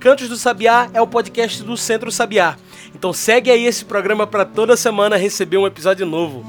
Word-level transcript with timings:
Cantos 0.00 0.28
do 0.30 0.36
Sabiá 0.38 0.88
é 0.94 1.02
o 1.02 1.06
podcast 1.06 1.62
do 1.62 1.76
Centro 1.76 2.10
Sabiá. 2.10 2.56
Então 2.94 3.12
segue 3.12 3.50
aí 3.50 3.66
esse 3.66 3.84
programa 3.84 4.26
para 4.26 4.46
toda 4.46 4.74
semana 4.74 5.18
receber 5.18 5.58
um 5.58 5.66
episódio 5.66 6.06
novo. 6.06 6.42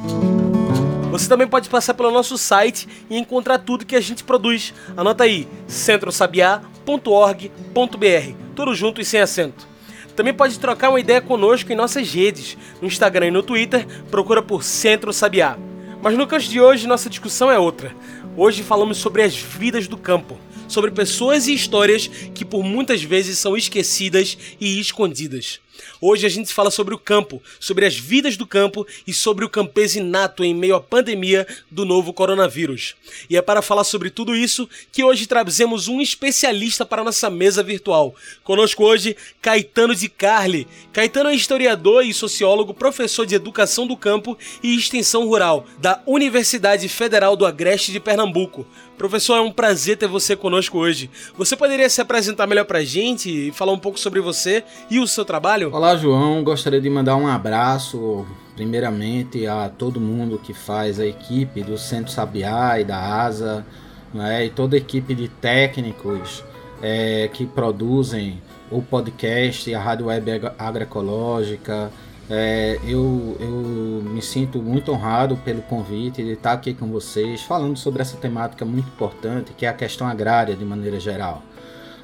Você 1.11 1.27
também 1.27 1.45
pode 1.45 1.67
passar 1.67 1.93
pelo 1.93 2.11
nosso 2.11 2.37
site 2.37 2.87
e 3.09 3.17
encontrar 3.17 3.57
tudo 3.57 3.85
que 3.85 3.97
a 3.97 3.99
gente 3.99 4.23
produz. 4.23 4.73
Anota 4.95 5.25
aí, 5.25 5.49
centrosabiá.org.br, 5.67 8.35
tudo 8.55 8.73
junto 8.73 9.01
e 9.01 9.05
sem 9.05 9.19
acento. 9.19 9.67
Também 10.15 10.33
pode 10.33 10.57
trocar 10.57 10.87
uma 10.87 11.01
ideia 11.01 11.19
conosco 11.19 11.73
em 11.73 11.75
nossas 11.75 12.09
redes, 12.09 12.57
no 12.81 12.87
Instagram 12.87 13.27
e 13.27 13.31
no 13.31 13.43
Twitter, 13.43 13.85
procura 14.09 14.41
por 14.41 14.63
Centro 14.63 15.11
Sabiá. 15.11 15.57
Mas 16.01 16.17
no 16.17 16.25
canto 16.25 16.45
de 16.45 16.61
hoje 16.61 16.87
nossa 16.87 17.09
discussão 17.09 17.51
é 17.51 17.59
outra. 17.59 17.93
Hoje 18.37 18.63
falamos 18.63 18.97
sobre 18.97 19.23
as 19.23 19.35
vidas 19.35 19.89
do 19.89 19.97
campo, 19.97 20.37
sobre 20.71 20.91
pessoas 20.91 21.47
e 21.47 21.53
histórias 21.53 22.07
que 22.33 22.45
por 22.45 22.63
muitas 22.63 23.03
vezes 23.03 23.37
são 23.37 23.55
esquecidas 23.55 24.37
e 24.59 24.79
escondidas. 24.79 25.59
Hoje 25.99 26.25
a 26.25 26.29
gente 26.29 26.53
fala 26.53 26.71
sobre 26.71 26.93
o 26.93 26.97
campo, 26.97 27.41
sobre 27.59 27.85
as 27.85 27.97
vidas 27.97 28.37
do 28.37 28.45
campo 28.45 28.85
e 29.05 29.13
sobre 29.13 29.45
o 29.45 29.49
campesinato 29.49 30.43
em 30.43 30.53
meio 30.53 30.75
à 30.75 30.81
pandemia 30.81 31.47
do 31.69 31.85
novo 31.85 32.13
coronavírus. 32.13 32.95
E 33.29 33.37
é 33.37 33.41
para 33.41 33.61
falar 33.61 33.83
sobre 33.83 34.09
tudo 34.09 34.35
isso 34.35 34.67
que 34.91 35.03
hoje 35.03 35.27
trazemos 35.27 35.87
um 35.87 36.01
especialista 36.01 36.85
para 36.85 37.03
nossa 37.03 37.29
mesa 37.29 37.63
virtual. 37.63 38.15
Conosco 38.43 38.83
hoje, 38.83 39.15
Caetano 39.41 39.95
de 39.95 40.09
Carli. 40.09 40.67
Caetano 40.93 41.29
é 41.29 41.35
historiador 41.35 42.05
e 42.05 42.13
sociólogo, 42.13 42.73
professor 42.73 43.25
de 43.25 43.35
educação 43.35 43.87
do 43.87 43.97
campo 43.97 44.37
e 44.61 44.75
extensão 44.75 45.25
rural 45.25 45.65
da 45.79 46.01
Universidade 46.05 46.87
Federal 46.87 47.35
do 47.35 47.45
Agreste 47.45 47.91
de 47.91 47.99
Pernambuco. 47.99 48.65
Professor, 48.97 49.35
é 49.35 49.41
um 49.41 49.51
prazer 49.51 49.97
ter 49.97 50.07
você 50.07 50.35
conosco 50.35 50.77
hoje. 50.77 51.09
Você 51.35 51.55
poderia 51.55 51.89
se 51.89 51.99
apresentar 52.01 52.45
melhor 52.45 52.65
para 52.65 52.79
a 52.79 52.83
gente 52.83 53.47
e 53.47 53.51
falar 53.51 53.71
um 53.71 53.79
pouco 53.79 53.99
sobre 53.99 54.21
você 54.21 54.63
e 54.91 54.99
o 54.99 55.07
seu 55.07 55.25
trabalho? 55.25 55.70
Olá, 55.71 55.95
João. 55.95 56.43
Gostaria 56.43 56.81
de 56.81 56.89
mandar 56.89 57.15
um 57.15 57.25
abraço, 57.25 58.25
primeiramente, 58.57 59.47
a 59.47 59.69
todo 59.69 60.01
mundo 60.01 60.37
que 60.37 60.53
faz 60.53 60.99
a 60.99 61.05
equipe 61.05 61.63
do 61.63 61.77
Centro 61.77 62.11
Sabiá 62.11 62.77
e 62.77 62.83
da 62.83 62.99
ASA, 62.99 63.65
né, 64.13 64.47
e 64.47 64.49
toda 64.49 64.75
a 64.75 64.77
equipe 64.77 65.15
de 65.15 65.29
técnicos 65.29 66.43
é, 66.81 67.29
que 67.31 67.45
produzem 67.45 68.41
o 68.69 68.81
podcast, 68.81 69.73
a 69.73 69.79
Rádio 69.79 70.07
Web 70.07 70.41
Agroecológica, 70.59 71.89
é, 72.29 72.77
eu, 72.83 73.37
eu 73.39 74.03
me 74.11 74.21
sinto 74.21 74.61
muito 74.61 74.91
honrado 74.91 75.37
pelo 75.37 75.61
convite 75.61 76.21
de 76.21 76.33
estar 76.33 76.51
aqui 76.51 76.73
com 76.73 76.87
vocês, 76.87 77.43
falando 77.43 77.77
sobre 77.77 78.01
essa 78.01 78.17
temática 78.17 78.65
muito 78.65 78.89
importante, 78.89 79.53
que 79.53 79.65
é 79.65 79.69
a 79.69 79.73
questão 79.73 80.05
agrária 80.05 80.53
de 80.53 80.65
maneira 80.65 80.99
geral. 80.99 81.41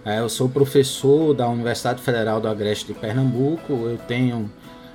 É, 0.08 0.20
eu 0.20 0.30
sou 0.30 0.48
professor 0.48 1.34
da 1.34 1.50
Universidade 1.50 2.02
Federal 2.02 2.40
do 2.40 2.48
Agreste 2.48 2.86
de 2.86 2.94
Pernambuco, 2.94 3.74
eu 3.74 3.98
tenho 4.08 4.50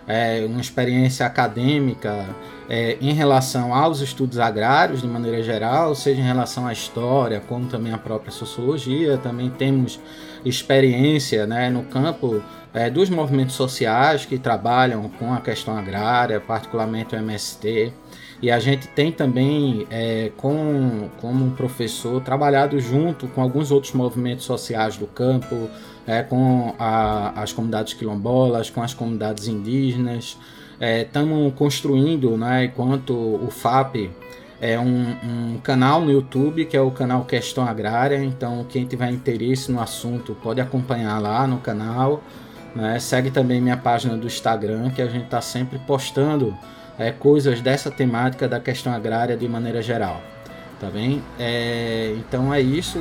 é, 0.09 0.43
uma 0.49 0.59
experiência 0.59 1.27
acadêmica 1.27 2.35
é, 2.67 2.97
em 2.98 3.13
relação 3.13 3.75
aos 3.75 4.01
estudos 4.01 4.39
agrários 4.39 5.03
de 5.03 5.07
maneira 5.07 5.42
geral, 5.42 5.95
seja 5.95 6.19
em 6.19 6.25
relação 6.25 6.67
à 6.67 6.73
história, 6.73 7.42
como 7.47 7.67
também 7.67 7.92
à 7.92 7.98
própria 7.98 8.33
sociologia. 8.33 9.19
Também 9.19 9.51
temos 9.51 10.01
experiência 10.45 11.47
né, 11.47 11.70
no 11.70 11.85
campo 11.85 12.42
é, 12.75 12.89
dos 12.89 13.11
movimentos 13.11 13.55
sociais 13.55 14.25
que 14.25 14.39
trabalham 14.39 15.08
com 15.19 15.33
a 15.33 15.41
questão 15.41 15.77
agrária, 15.77 16.41
particularmente 16.41 17.14
o 17.14 17.19
MST. 17.19 17.92
E 18.41 18.51
a 18.51 18.58
gente 18.58 18.89
tem 18.89 19.13
também, 19.13 19.86
é, 19.89 20.33
com, 20.36 21.08
como 21.20 21.53
professor, 21.53 22.20
trabalhado 22.20 22.80
junto 22.80 23.29
com 23.29 23.41
alguns 23.41 23.70
outros 23.70 23.92
movimentos 23.92 24.45
sociais 24.45 24.97
do 24.97 25.07
campo, 25.07 25.70
é, 26.07 26.23
com 26.23 26.74
a, 26.79 27.41
as 27.41 27.53
comunidades 27.53 27.92
quilombolas, 27.95 28.69
com 28.69 28.83
as 28.83 28.92
comunidades 28.92 29.47
indígenas. 29.47 30.36
Estamos 30.80 31.53
é, 31.53 31.57
construindo, 31.57 32.36
né, 32.36 32.64
enquanto 32.64 33.13
o 33.14 33.48
FAP, 33.48 34.11
é 34.62 34.78
um, 34.78 35.17
um, 35.24 35.58
canal 35.61 36.00
no 36.00 36.12
YouTube 36.12 36.64
que 36.67 36.77
é 36.77 36.80
o 36.80 36.92
canal 36.92 37.24
Questão 37.24 37.67
Agrária. 37.67 38.23
Então, 38.23 38.64
quem 38.68 38.86
tiver 38.86 39.11
interesse 39.11 39.73
no 39.73 39.80
assunto 39.80 40.36
pode 40.40 40.61
acompanhar 40.61 41.18
lá 41.18 41.48
no 41.48 41.58
canal. 41.58 42.23
Né? 42.73 43.00
Segue 43.00 43.33
também 43.33 43.61
minha 43.61 43.77
página 43.77 44.17
do 44.17 44.24
Instagram, 44.24 44.90
que 44.90 45.02
a 45.02 45.08
gente 45.08 45.24
está 45.24 45.40
sempre 45.40 45.80
postando 45.80 46.56
é, 46.96 47.11
coisas 47.11 47.61
dessa 47.61 47.90
temática 47.90 48.46
da 48.46 48.61
questão 48.61 48.92
agrária 48.92 49.36
de 49.36 49.48
maneira 49.48 49.83
geral. 49.83 50.23
Tá 50.80 50.89
bem? 50.89 51.20
É, 51.40 52.14
então 52.18 52.55
é 52.55 52.61
isso, 52.61 52.98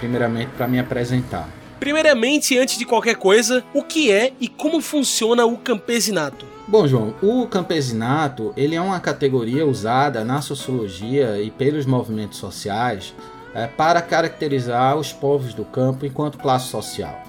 primeiramente, 0.00 0.52
para 0.56 0.66
me 0.66 0.78
apresentar. 0.78 1.46
Primeiramente, 1.78 2.56
antes 2.58 2.78
de 2.78 2.86
qualquer 2.86 3.16
coisa, 3.16 3.62
o 3.74 3.82
que 3.82 4.10
é 4.10 4.32
e 4.40 4.48
como 4.48 4.80
funciona 4.80 5.44
o 5.44 5.58
campesinato? 5.58 6.53
Bom, 6.66 6.88
João, 6.88 7.14
o 7.22 7.46
campesinato 7.46 8.54
ele 8.56 8.74
é 8.74 8.80
uma 8.80 8.98
categoria 8.98 9.66
usada 9.66 10.24
na 10.24 10.40
sociologia 10.40 11.38
e 11.38 11.50
pelos 11.50 11.84
movimentos 11.84 12.38
sociais 12.38 13.14
é, 13.54 13.66
para 13.66 14.00
caracterizar 14.00 14.96
os 14.96 15.12
povos 15.12 15.52
do 15.52 15.64
campo 15.64 16.06
enquanto 16.06 16.38
classe 16.38 16.68
social. 16.68 17.22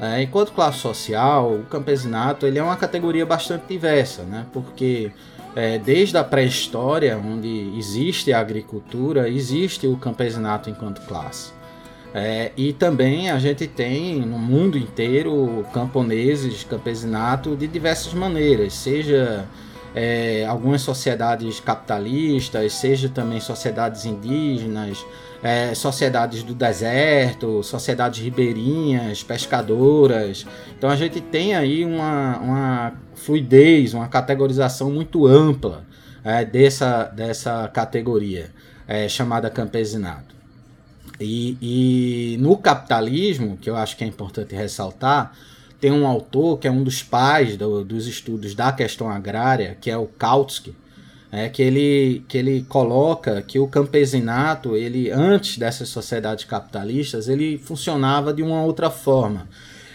É, 0.00 0.22
enquanto 0.22 0.52
classe 0.52 0.78
social, 0.78 1.54
o 1.54 1.64
campesinato 1.64 2.46
ele 2.46 2.60
é 2.60 2.62
uma 2.62 2.76
categoria 2.76 3.26
bastante 3.26 3.64
diversa, 3.68 4.22
né? 4.22 4.46
porque 4.52 5.10
é, 5.56 5.76
desde 5.76 6.16
a 6.16 6.22
pré-história, 6.22 7.18
onde 7.18 7.72
existe 7.76 8.32
a 8.32 8.38
agricultura, 8.38 9.28
existe 9.28 9.88
o 9.88 9.96
campesinato 9.96 10.70
enquanto 10.70 11.00
classe. 11.00 11.57
É, 12.14 12.52
e 12.56 12.72
também 12.72 13.30
a 13.30 13.38
gente 13.38 13.66
tem 13.66 14.20
no 14.20 14.38
mundo 14.38 14.78
inteiro 14.78 15.66
camponeses, 15.74 16.64
campesinato 16.64 17.54
de 17.54 17.66
diversas 17.66 18.14
maneiras, 18.14 18.72
seja 18.72 19.46
é, 19.94 20.46
algumas 20.46 20.80
sociedades 20.80 21.60
capitalistas, 21.60 22.72
seja 22.72 23.08
também 23.08 23.40
sociedades 23.40 24.06
indígenas, 24.06 25.04
é, 25.42 25.74
sociedades 25.74 26.42
do 26.42 26.54
deserto, 26.54 27.62
sociedades 27.62 28.20
ribeirinhas, 28.20 29.22
pescadoras. 29.22 30.46
Então 30.76 30.88
a 30.88 30.96
gente 30.96 31.20
tem 31.20 31.54
aí 31.54 31.84
uma, 31.84 32.38
uma 32.38 32.92
fluidez, 33.14 33.92
uma 33.92 34.08
categorização 34.08 34.90
muito 34.90 35.26
ampla 35.26 35.84
é, 36.24 36.44
dessa, 36.44 37.04
dessa 37.04 37.68
categoria 37.68 38.50
é, 38.86 39.08
chamada 39.08 39.50
campesinato. 39.50 40.37
E, 41.20 41.56
e 41.60 42.36
no 42.38 42.56
capitalismo, 42.56 43.56
que 43.56 43.68
eu 43.68 43.76
acho 43.76 43.96
que 43.96 44.04
é 44.04 44.06
importante 44.06 44.54
ressaltar, 44.54 45.32
tem 45.80 45.92
um 45.92 46.06
autor 46.06 46.58
que 46.58 46.66
é 46.66 46.70
um 46.70 46.82
dos 46.82 47.02
pais 47.02 47.56
do, 47.56 47.84
dos 47.84 48.06
estudos 48.06 48.54
da 48.54 48.72
questão 48.72 49.08
agrária, 49.08 49.76
que 49.80 49.90
é 49.90 49.96
o 49.96 50.06
Kautsky, 50.06 50.74
é, 51.30 51.48
que, 51.48 51.62
ele, 51.62 52.24
que 52.26 52.38
ele 52.38 52.62
coloca 52.68 53.42
que 53.42 53.58
o 53.58 53.66
campesinato, 53.68 54.74
ele 54.76 55.10
antes 55.10 55.58
dessas 55.58 55.88
sociedades 55.88 56.44
capitalistas, 56.44 57.28
ele 57.28 57.58
funcionava 57.58 58.32
de 58.32 58.42
uma 58.42 58.62
outra 58.62 58.90
forma. 58.90 59.46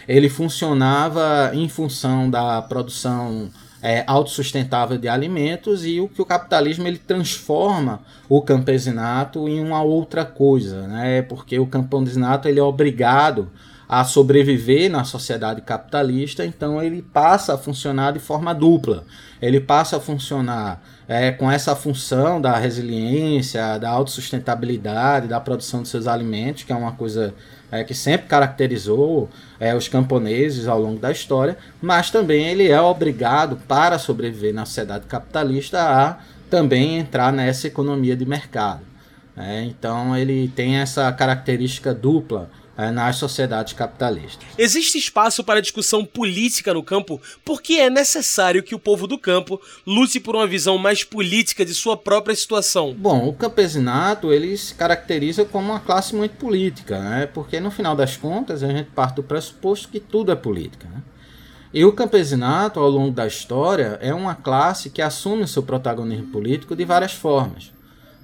Ele 0.06 0.28
funcionava 0.28 1.50
em 1.54 1.68
função 1.68 2.30
da 2.30 2.62
produção 2.62 3.50
é, 3.84 4.02
autossustentável 4.06 4.96
de 4.96 5.08
alimentos 5.08 5.84
e 5.84 6.00
o 6.00 6.08
que 6.08 6.22
o 6.22 6.24
capitalismo 6.24 6.88
ele 6.88 6.96
transforma 6.96 8.00
o 8.30 8.40
campesinato 8.40 9.46
em 9.46 9.60
uma 9.60 9.82
outra 9.82 10.24
coisa, 10.24 10.88
né? 10.88 11.20
Porque 11.20 11.58
o 11.58 11.66
campesinato 11.66 12.48
ele 12.48 12.58
é 12.58 12.62
obrigado 12.62 13.50
a 13.88 14.04
sobreviver 14.04 14.90
na 14.90 15.04
sociedade 15.04 15.60
capitalista, 15.60 16.44
então 16.44 16.82
ele 16.82 17.02
passa 17.02 17.54
a 17.54 17.58
funcionar 17.58 18.12
de 18.12 18.18
forma 18.18 18.54
dupla. 18.54 19.04
Ele 19.40 19.60
passa 19.60 19.98
a 19.98 20.00
funcionar 20.00 20.82
é, 21.06 21.30
com 21.30 21.50
essa 21.50 21.76
função 21.76 22.40
da 22.40 22.56
resiliência, 22.56 23.78
da 23.78 23.90
autossustentabilidade, 23.90 25.28
da 25.28 25.40
produção 25.40 25.82
de 25.82 25.88
seus 25.88 26.06
alimentos, 26.06 26.62
que 26.62 26.72
é 26.72 26.76
uma 26.76 26.92
coisa 26.92 27.34
é, 27.70 27.84
que 27.84 27.94
sempre 27.94 28.26
caracterizou 28.26 29.28
é, 29.60 29.74
os 29.74 29.88
camponeses 29.88 30.66
ao 30.66 30.80
longo 30.80 30.98
da 30.98 31.10
história, 31.10 31.58
mas 31.82 32.10
também 32.10 32.46
ele 32.46 32.68
é 32.68 32.80
obrigado, 32.80 33.56
para 33.68 33.98
sobreviver 33.98 34.54
na 34.54 34.64
sociedade 34.64 35.06
capitalista, 35.06 35.80
a 35.82 36.18
também 36.48 36.98
entrar 36.98 37.32
nessa 37.32 37.66
economia 37.66 38.16
de 38.16 38.24
mercado. 38.24 38.80
É, 39.36 39.62
então 39.64 40.16
ele 40.16 40.48
tem 40.54 40.76
essa 40.76 41.10
característica 41.12 41.92
dupla 41.92 42.48
nas 42.76 43.16
sociedades 43.16 43.72
capitalistas. 43.72 44.44
Existe 44.58 44.98
espaço 44.98 45.44
para 45.44 45.62
discussão 45.62 46.04
política 46.04 46.74
no 46.74 46.82
campo 46.82 47.20
porque 47.44 47.74
é 47.74 47.88
necessário 47.88 48.62
que 48.62 48.74
o 48.74 48.78
povo 48.78 49.06
do 49.06 49.18
campo 49.18 49.60
lute 49.86 50.18
por 50.18 50.34
uma 50.34 50.46
visão 50.46 50.76
mais 50.76 51.04
política 51.04 51.64
de 51.64 51.72
sua 51.72 51.96
própria 51.96 52.34
situação. 52.34 52.94
Bom, 52.94 53.28
o 53.28 53.32
campesinato 53.32 54.32
ele 54.32 54.56
se 54.56 54.74
caracteriza 54.74 55.44
como 55.44 55.70
uma 55.70 55.80
classe 55.80 56.14
muito 56.14 56.36
política, 56.36 56.98
né? 56.98 57.26
porque 57.26 57.60
no 57.60 57.70
final 57.70 57.94
das 57.94 58.16
contas 58.16 58.62
a 58.62 58.68
gente 58.68 58.90
parte 58.90 59.16
do 59.16 59.22
pressuposto 59.22 59.88
que 59.88 60.00
tudo 60.00 60.32
é 60.32 60.36
política. 60.36 60.88
Né? 60.88 61.02
E 61.74 61.84
o 61.84 61.92
campesinato, 61.92 62.78
ao 62.78 62.88
longo 62.88 63.10
da 63.10 63.26
história, 63.26 63.98
é 64.00 64.14
uma 64.14 64.36
classe 64.36 64.90
que 64.90 65.02
assume 65.02 65.48
seu 65.48 65.60
protagonismo 65.60 66.28
político 66.28 66.76
de 66.76 66.84
várias 66.84 67.12
formas. 67.12 67.72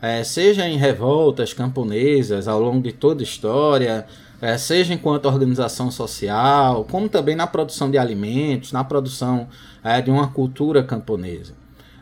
É, 0.00 0.22
seja 0.22 0.68
em 0.68 0.76
revoltas 0.76 1.52
camponesas 1.52 2.46
ao 2.46 2.60
longo 2.60 2.80
de 2.80 2.92
toda 2.92 3.22
a 3.22 3.24
história, 3.24 4.06
é, 4.40 4.56
seja 4.56 4.94
enquanto 4.94 5.26
organização 5.26 5.90
social, 5.90 6.84
como 6.84 7.08
também 7.08 7.36
na 7.36 7.46
produção 7.46 7.90
de 7.90 7.98
alimentos, 7.98 8.72
na 8.72 8.82
produção 8.82 9.48
é, 9.84 10.00
de 10.00 10.10
uma 10.10 10.28
cultura 10.28 10.82
camponesa. 10.82 11.54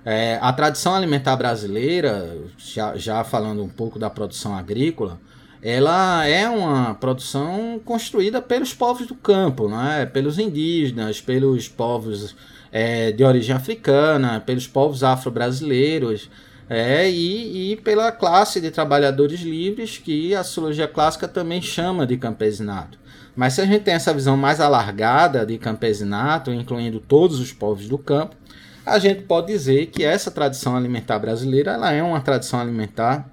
É, 0.05 0.38
a 0.40 0.52
tradição 0.52 0.94
alimentar 0.94 1.37
brasileira, 1.37 2.38
já, 2.56 2.96
já 2.96 3.25
falando 3.25 3.62
um 3.62 3.69
pouco 3.69 3.99
da 3.99 4.08
produção 4.08 4.56
agrícola, 4.56 5.20
ela 5.61 6.25
é 6.25 6.49
uma 6.49 6.94
produção 6.94 7.81
construída 7.85 8.40
pelos 8.40 8.73
povos 8.73 9.06
do 9.06 9.14
campo, 9.14 9.69
né? 9.69 10.06
pelos 10.06 10.38
indígenas, 10.38 11.20
pelos 11.20 11.69
povos 11.69 12.37
é, 12.70 13.11
de 13.11 13.25
origem 13.25 13.55
africana, 13.55 14.40
pelos 14.40 14.67
povos 14.69 15.02
afro-brasileiros, 15.02 16.31
é, 16.68 17.08
e, 17.10 17.72
e 17.72 17.76
pela 17.76 18.12
classe 18.12 18.60
de 18.60 18.70
trabalhadores 18.70 19.40
livres 19.40 19.98
que 19.98 20.34
a 20.34 20.44
sociologia 20.44 20.86
clássica 20.86 21.26
também 21.26 21.62
chama 21.62 22.06
de 22.06 22.16
campesinato. 22.16 22.98
Mas 23.34 23.54
se 23.54 23.60
a 23.60 23.66
gente 23.66 23.84
tem 23.84 23.94
essa 23.94 24.12
visão 24.12 24.36
mais 24.36 24.60
alargada 24.60 25.46
de 25.46 25.56
campesinato, 25.58 26.52
incluindo 26.52 27.00
todos 27.00 27.38
os 27.40 27.52
povos 27.52 27.88
do 27.88 27.96
campo, 27.96 28.36
a 28.84 28.98
gente 28.98 29.22
pode 29.22 29.46
dizer 29.46 29.86
que 29.86 30.02
essa 30.02 30.30
tradição 30.30 30.76
alimentar 30.76 31.18
brasileira 31.18 31.72
ela 31.72 31.92
é 31.92 32.02
uma 32.02 32.20
tradição 32.20 32.58
alimentar 32.58 33.30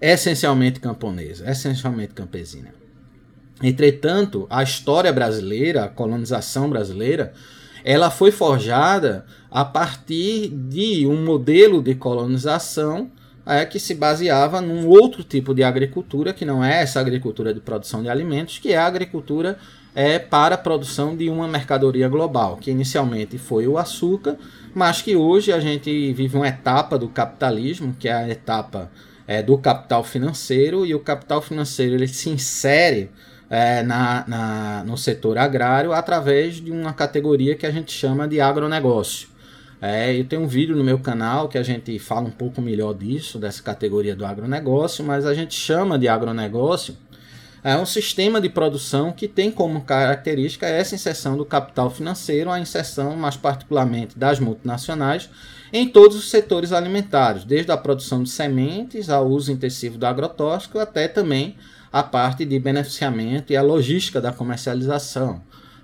essencialmente 0.00 0.80
camponesa, 0.80 1.50
essencialmente 1.50 2.14
campesina. 2.14 2.74
Entretanto, 3.62 4.46
a 4.48 4.62
história 4.62 5.12
brasileira, 5.12 5.84
a 5.84 5.88
colonização 5.88 6.70
brasileira, 6.70 7.32
ela 7.84 8.10
foi 8.10 8.30
forjada 8.30 9.24
a 9.50 9.64
partir 9.64 10.48
de 10.48 11.06
um 11.06 11.24
modelo 11.24 11.82
de 11.82 11.94
colonização 11.94 13.10
é, 13.46 13.64
que 13.64 13.80
se 13.80 13.94
baseava 13.94 14.60
num 14.60 14.86
outro 14.86 15.24
tipo 15.24 15.54
de 15.54 15.64
agricultura, 15.64 16.34
que 16.34 16.44
não 16.44 16.62
é 16.62 16.82
essa 16.82 17.00
agricultura 17.00 17.54
de 17.54 17.60
produção 17.60 18.02
de 18.02 18.08
alimentos, 18.10 18.58
que 18.58 18.72
é 18.72 18.76
a 18.76 18.86
agricultura 18.86 19.58
é, 19.94 20.18
para 20.18 20.54
a 20.54 20.58
produção 20.58 21.16
de 21.16 21.30
uma 21.30 21.48
mercadoria 21.48 22.08
global, 22.08 22.58
que 22.58 22.70
inicialmente 22.70 23.38
foi 23.38 23.66
o 23.66 23.78
açúcar, 23.78 24.36
mas 24.74 25.00
que 25.00 25.16
hoje 25.16 25.50
a 25.50 25.58
gente 25.60 26.12
vive 26.12 26.36
uma 26.36 26.46
etapa 26.46 26.98
do 26.98 27.08
capitalismo, 27.08 27.96
que 27.98 28.06
é 28.06 28.12
a 28.12 28.28
etapa 28.28 28.90
é, 29.26 29.42
do 29.42 29.56
capital 29.56 30.04
financeiro, 30.04 30.84
e 30.84 30.94
o 30.94 31.00
capital 31.00 31.40
financeiro 31.40 31.94
ele 31.94 32.06
se 32.06 32.28
insere 32.28 33.10
é, 33.50 33.82
na, 33.82 34.24
na, 34.26 34.84
no 34.84 34.96
setor 34.96 35.38
agrário 35.38 35.92
através 35.92 36.56
de 36.56 36.70
uma 36.70 36.92
categoria 36.92 37.54
que 37.54 37.66
a 37.66 37.70
gente 37.70 37.92
chama 37.92 38.26
de 38.28 38.40
agronegócio. 38.40 39.28
É, 39.80 40.18
eu 40.18 40.24
tenho 40.24 40.42
um 40.42 40.46
vídeo 40.46 40.76
no 40.76 40.82
meu 40.82 40.98
canal 40.98 41.48
que 41.48 41.56
a 41.56 41.62
gente 41.62 41.98
fala 41.98 42.26
um 42.26 42.32
pouco 42.32 42.60
melhor 42.60 42.94
disso, 42.94 43.38
dessa 43.38 43.62
categoria 43.62 44.14
do 44.14 44.26
agronegócio, 44.26 45.04
mas 45.04 45.24
a 45.24 45.34
gente 45.34 45.54
chama 45.54 45.98
de 45.98 46.08
agronegócio 46.08 46.96
é 47.62 47.76
um 47.76 47.84
sistema 47.84 48.40
de 48.40 48.48
produção 48.48 49.12
que 49.12 49.26
tem 49.26 49.50
como 49.50 49.82
característica 49.82 50.66
essa 50.66 50.94
inserção 50.94 51.36
do 51.36 51.44
capital 51.44 51.90
financeiro, 51.90 52.50
a 52.50 52.60
inserção 52.60 53.16
mais 53.16 53.36
particularmente 53.36 54.16
das 54.18 54.38
multinacionais 54.38 55.28
em 55.72 55.88
todos 55.88 56.16
os 56.16 56.30
setores 56.30 56.72
alimentares, 56.72 57.44
desde 57.44 57.70
a 57.72 57.76
produção 57.76 58.22
de 58.22 58.30
sementes 58.30 59.10
ao 59.10 59.28
uso 59.28 59.52
intensivo 59.52 59.98
do 59.98 60.06
agrotóxico 60.06 60.78
até 60.78 61.08
também 61.08 61.56
a 61.98 62.02
parte 62.02 62.44
de 62.44 62.58
beneficiamento 62.58 63.52
e 63.52 63.56
a 63.56 63.62
logística 63.62 64.20
da 64.20 64.32
comercialização. 64.32 65.40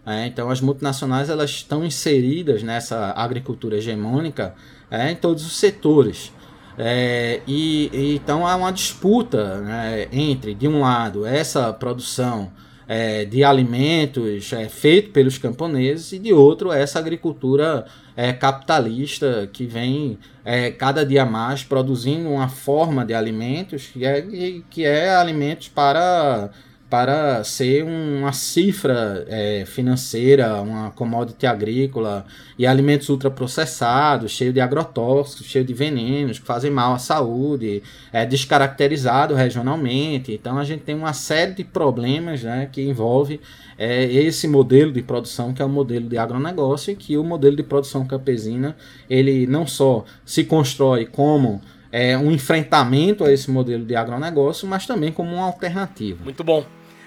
É, 0.07 0.27
então, 0.27 0.51
as 0.51 0.61
multinacionais 0.61 1.31
elas 1.31 1.51
estão 1.51 1.85
inseridas 1.85 2.63
nessa 2.63 3.13
agricultura 3.17 3.77
hegemônica 3.77 4.55
é, 4.91 5.11
em 5.11 5.17
todos 5.17 5.47
os 5.47 5.57
setores. 5.57 6.33
É, 6.77 7.41
e, 7.47 7.89
e, 7.93 8.17
então 8.17 8.47
há 8.47 8.57
uma 8.57 8.73
disputa 8.73 9.61
né, 9.61 10.09
entre, 10.13 10.55
de 10.55 10.67
um 10.67 10.81
lado, 10.81 11.25
essa 11.25 11.73
produção 11.73 12.51
é, 12.87 13.25
de 13.25 13.43
alimentos 13.43 14.53
é, 14.53 14.69
feito 14.69 15.11
pelos 15.11 15.39
camponeses 15.39 16.13
e 16.13 16.19
de 16.19 16.33
outro 16.33 16.73
essa 16.73 16.99
agricultura 16.99 17.87
é, 18.17 18.33
capitalista 18.33 19.49
que 19.53 19.67
vem 19.67 20.19
é, 20.45 20.71
cada 20.71 21.05
dia 21.05 21.25
mais 21.25 21.63
produzindo 21.63 22.29
uma 22.29 22.49
forma 22.49 23.05
de 23.05 23.15
alimentos 23.15 23.87
que 23.87 24.05
é, 24.05 24.27
que 24.71 24.85
é 24.85 25.15
alimentos 25.15 25.69
para 25.69 26.51
para 26.95 27.43
ser 27.43 27.83
uma 27.83 28.33
cifra 28.33 29.27
é, 29.29 29.65
financeira, 29.67 30.63
uma 30.63 30.93
commodity 30.93 31.45
agrícola 31.45 32.25
e 32.57 32.65
alimentos 32.65 33.09
ultraprocessados, 33.09 34.31
cheio 34.31 34.53
de 34.53 34.61
agrotóxicos, 34.61 35.45
cheio 35.45 35.65
de 35.65 35.75
venenos 35.75 36.39
que 36.39 36.47
fazem 36.47 36.71
mal 36.71 36.95
à 36.95 36.99
saúde, 36.99 37.83
é 38.13 38.25
descaracterizado 38.25 39.35
regionalmente. 39.35 40.33
Então 40.33 40.57
a 40.57 40.63
gente 40.63 40.85
tem 40.85 40.95
uma 40.95 41.13
série 41.13 41.55
de 41.55 41.65
problemas 41.65 42.45
né, 42.45 42.69
que 42.71 42.81
envolve 42.81 43.41
é, 43.77 44.05
esse 44.05 44.47
modelo 44.47 44.93
de 44.93 45.03
produção 45.03 45.53
que 45.53 45.61
é 45.61 45.65
o 45.65 45.69
modelo 45.69 46.09
de 46.09 46.17
agronegócio 46.17 46.93
e 46.93 46.95
que 46.95 47.19
o 47.19 47.25
modelo 47.25 47.57
de 47.57 47.65
produção 47.65 48.07
campesina 48.07 48.77
ele 49.11 49.49
não 49.49 49.67
só 49.67 50.05
se 50.25 50.45
constrói 50.45 51.07
como 51.07 51.61
é, 51.91 52.17
um 52.17 52.31
enfrentamento 52.31 53.25
a 53.25 53.33
esse 53.33 53.51
modelo 53.51 53.85
de 53.85 53.97
agronegócio, 53.97 54.69
mas 54.69 54.87
também 54.87 55.11
como 55.11 55.35
uma 55.35 55.47
alternativa. 55.47 56.23
Muito 56.23 56.45
bom. 56.45 56.65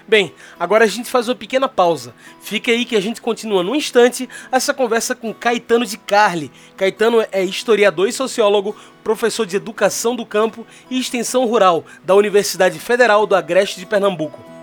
Bem, 0.08 0.32
agora 0.58 0.86
a 0.86 0.88
gente 0.88 1.10
faz 1.10 1.28
uma 1.28 1.34
pequena 1.34 1.68
pausa. 1.68 2.14
Fica 2.40 2.70
aí 2.70 2.86
que 2.86 2.96
a 2.96 3.00
gente 3.00 3.20
continua 3.20 3.62
no 3.62 3.76
instante 3.76 4.26
essa 4.50 4.72
conversa 4.72 5.14
com 5.14 5.34
Caetano 5.34 5.84
de 5.84 5.98
Carli. 5.98 6.50
Caetano 6.78 7.22
é 7.30 7.44
historiador 7.44 8.08
e 8.08 8.12
sociólogo, 8.12 8.74
professor 9.04 9.44
de 9.44 9.56
educação 9.56 10.16
do 10.16 10.24
campo 10.24 10.66
e 10.88 10.98
extensão 10.98 11.44
rural 11.44 11.84
da 12.02 12.14
Universidade 12.14 12.78
Federal 12.78 13.26
do 13.26 13.36
Agreste 13.36 13.78
de 13.78 13.84
Pernambuco. 13.84 14.57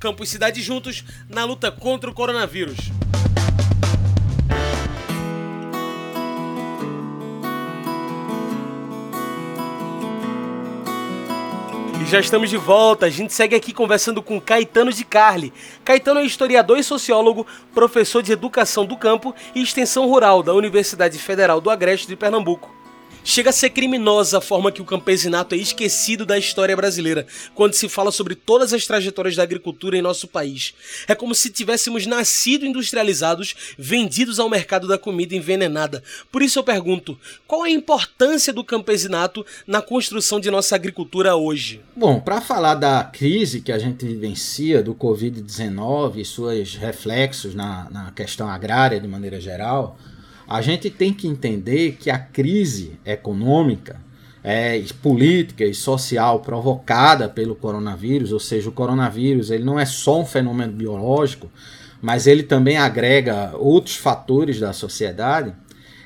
Campo 0.00 0.24
e 0.24 0.26
cidade 0.26 0.62
juntos 0.62 1.04
na 1.28 1.44
luta 1.44 1.70
contra 1.70 2.08
o 2.08 2.14
coronavírus. 2.14 2.90
Já 12.08 12.20
estamos 12.20 12.48
de 12.48 12.56
volta. 12.56 13.06
A 13.06 13.10
gente 13.10 13.34
segue 13.34 13.54
aqui 13.54 13.72
conversando 13.72 14.22
com 14.22 14.40
Caetano 14.40 14.92
de 14.92 15.04
Carli. 15.04 15.52
Caetano 15.84 16.20
é 16.20 16.24
historiador 16.24 16.78
e 16.78 16.82
sociólogo, 16.82 17.46
professor 17.74 18.22
de 18.22 18.32
educação 18.32 18.86
do 18.86 18.96
campo 18.96 19.34
e 19.54 19.62
extensão 19.62 20.06
rural 20.06 20.42
da 20.42 20.54
Universidade 20.54 21.18
Federal 21.18 21.60
do 21.60 21.68
Agreste 21.68 22.06
de 22.06 22.16
Pernambuco. 22.16 22.77
Chega 23.24 23.50
a 23.50 23.52
ser 23.52 23.70
criminosa 23.70 24.38
a 24.38 24.40
forma 24.40 24.72
que 24.72 24.80
o 24.80 24.84
campesinato 24.84 25.54
é 25.54 25.58
esquecido 25.58 26.24
da 26.24 26.38
história 26.38 26.74
brasileira 26.74 27.26
quando 27.54 27.74
se 27.74 27.88
fala 27.88 28.10
sobre 28.10 28.34
todas 28.34 28.72
as 28.72 28.86
trajetórias 28.86 29.36
da 29.36 29.42
agricultura 29.42 29.96
em 29.96 30.02
nosso 30.02 30.26
país. 30.26 30.74
É 31.06 31.14
como 31.14 31.34
se 31.34 31.50
tivéssemos 31.50 32.06
nascido 32.06 32.64
industrializados, 32.64 33.54
vendidos 33.78 34.40
ao 34.40 34.48
mercado 34.48 34.86
da 34.88 34.96
comida 34.96 35.34
envenenada. 35.34 36.02
Por 36.32 36.42
isso 36.42 36.58
eu 36.58 36.64
pergunto: 36.64 37.18
qual 37.46 37.62
a 37.62 37.70
importância 37.70 38.52
do 38.52 38.64
campesinato 38.64 39.44
na 39.66 39.82
construção 39.82 40.40
de 40.40 40.50
nossa 40.50 40.74
agricultura 40.74 41.36
hoje? 41.36 41.80
Bom, 41.94 42.20
para 42.20 42.40
falar 42.40 42.74
da 42.74 43.04
crise 43.04 43.60
que 43.60 43.72
a 43.72 43.78
gente 43.78 44.06
vivencia 44.06 44.82
do 44.82 44.94
Covid-19 44.94 46.16
e 46.16 46.24
seus 46.24 46.74
reflexos 46.76 47.54
na, 47.54 47.88
na 47.90 48.10
questão 48.12 48.48
agrária 48.48 49.00
de 49.00 49.08
maneira 49.08 49.40
geral. 49.40 49.98
A 50.48 50.62
gente 50.62 50.88
tem 50.88 51.12
que 51.12 51.28
entender 51.28 51.98
que 52.00 52.10
a 52.10 52.18
crise 52.18 52.98
econômica 53.04 54.00
é, 54.42 54.82
política 55.02 55.64
e 55.64 55.74
social 55.74 56.40
provocada 56.40 57.28
pelo 57.28 57.54
coronavírus, 57.54 58.32
ou 58.32 58.40
seja, 58.40 58.70
o 58.70 58.72
coronavírus 58.72 59.50
ele 59.50 59.64
não 59.64 59.78
é 59.78 59.84
só 59.84 60.22
um 60.22 60.24
fenômeno 60.24 60.72
biológico, 60.72 61.50
mas 62.00 62.26
ele 62.26 62.42
também 62.42 62.78
agrega 62.78 63.52
outros 63.56 63.96
fatores 63.96 64.58
da 64.58 64.72
sociedade, 64.72 65.52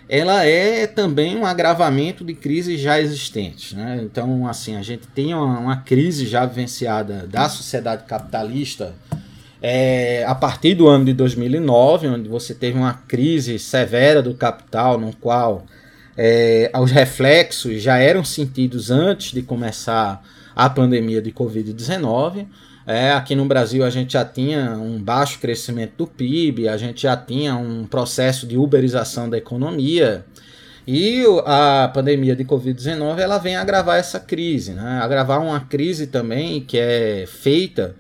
ela 0.09 0.45
é 0.45 0.87
também 0.87 1.37
um 1.37 1.47
agravamento 1.47 2.25
de 2.25 2.35
crises 2.35 2.81
já 2.81 3.01
existentes. 3.01 3.73
Né? 3.73 4.01
Então, 4.03 4.47
assim, 4.47 4.77
a 4.77 4.83
gente 4.83 5.07
tem 5.07 5.33
uma, 5.33 5.59
uma 5.59 5.77
crise 5.77 6.27
já 6.27 6.45
vivenciada 6.45 7.27
da 7.27 7.49
sociedade 7.49 8.05
capitalista 8.05 8.95
é, 9.63 10.25
a 10.27 10.35
partir 10.35 10.75
do 10.75 10.89
ano 10.89 11.05
de 11.05 11.13
2009, 11.13 12.09
onde 12.09 12.29
você 12.29 12.53
teve 12.53 12.77
uma 12.77 12.95
crise 12.95 13.61
severa 13.61 14.21
do 14.21 14.35
capital, 14.35 14.99
no 14.99 15.15
qual 15.15 15.65
é, 16.17 16.71
os 16.75 16.91
reflexos 16.91 17.81
já 17.81 17.97
eram 17.97 18.25
sentidos 18.25 18.91
antes 18.91 19.31
de 19.33 19.41
começar 19.41 20.21
a 20.57 20.69
pandemia 20.69 21.23
de 21.23 21.31
Covid-19. 21.31 22.47
É, 22.85 23.13
aqui 23.13 23.37
no 23.37 23.45
Brasil 23.45 23.85
a 23.85 23.91
gente 23.91 24.15
já 24.15 24.25
tinha 24.25 24.73
um 24.73 25.01
baixo 25.01 25.39
crescimento 25.39 25.93
do 25.99 26.07
PIB, 26.09 26.69
a 26.69 26.77
gente 26.77 27.03
já 27.03 27.17
tinha 27.17 27.55
um 27.55 27.87
processo 27.87 28.49
de 28.49 28.59
uberização 28.59 29.31
da 29.31 29.39
economia. 29.39 30.25
E 30.85 31.23
a 31.47 31.89
pandemia 31.95 32.35
de 32.35 32.45
Covid-19 32.45 33.21
ela 33.21 33.39
vem 33.39 33.55
agravar 33.55 34.01
essa 34.01 34.19
crise, 34.19 34.73
né? 34.73 34.99
agravar 35.01 35.41
uma 35.41 35.61
crise 35.61 36.09
também 36.09 36.61
que 36.61 36.77
é 36.77 37.25
feita 37.29 37.95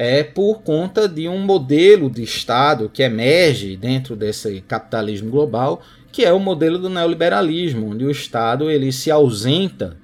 é 0.00 0.22
por 0.22 0.62
conta 0.62 1.08
de 1.08 1.28
um 1.28 1.40
modelo 1.40 2.08
de 2.08 2.22
Estado 2.22 2.88
que 2.88 3.02
emerge 3.02 3.76
dentro 3.76 4.14
desse 4.14 4.60
capitalismo 4.60 5.28
global, 5.28 5.82
que 6.12 6.24
é 6.24 6.32
o 6.32 6.38
modelo 6.38 6.78
do 6.78 6.88
neoliberalismo, 6.88 7.90
onde 7.90 8.04
o 8.04 8.10
Estado 8.10 8.70
ele 8.70 8.92
se 8.92 9.10
ausenta 9.10 9.96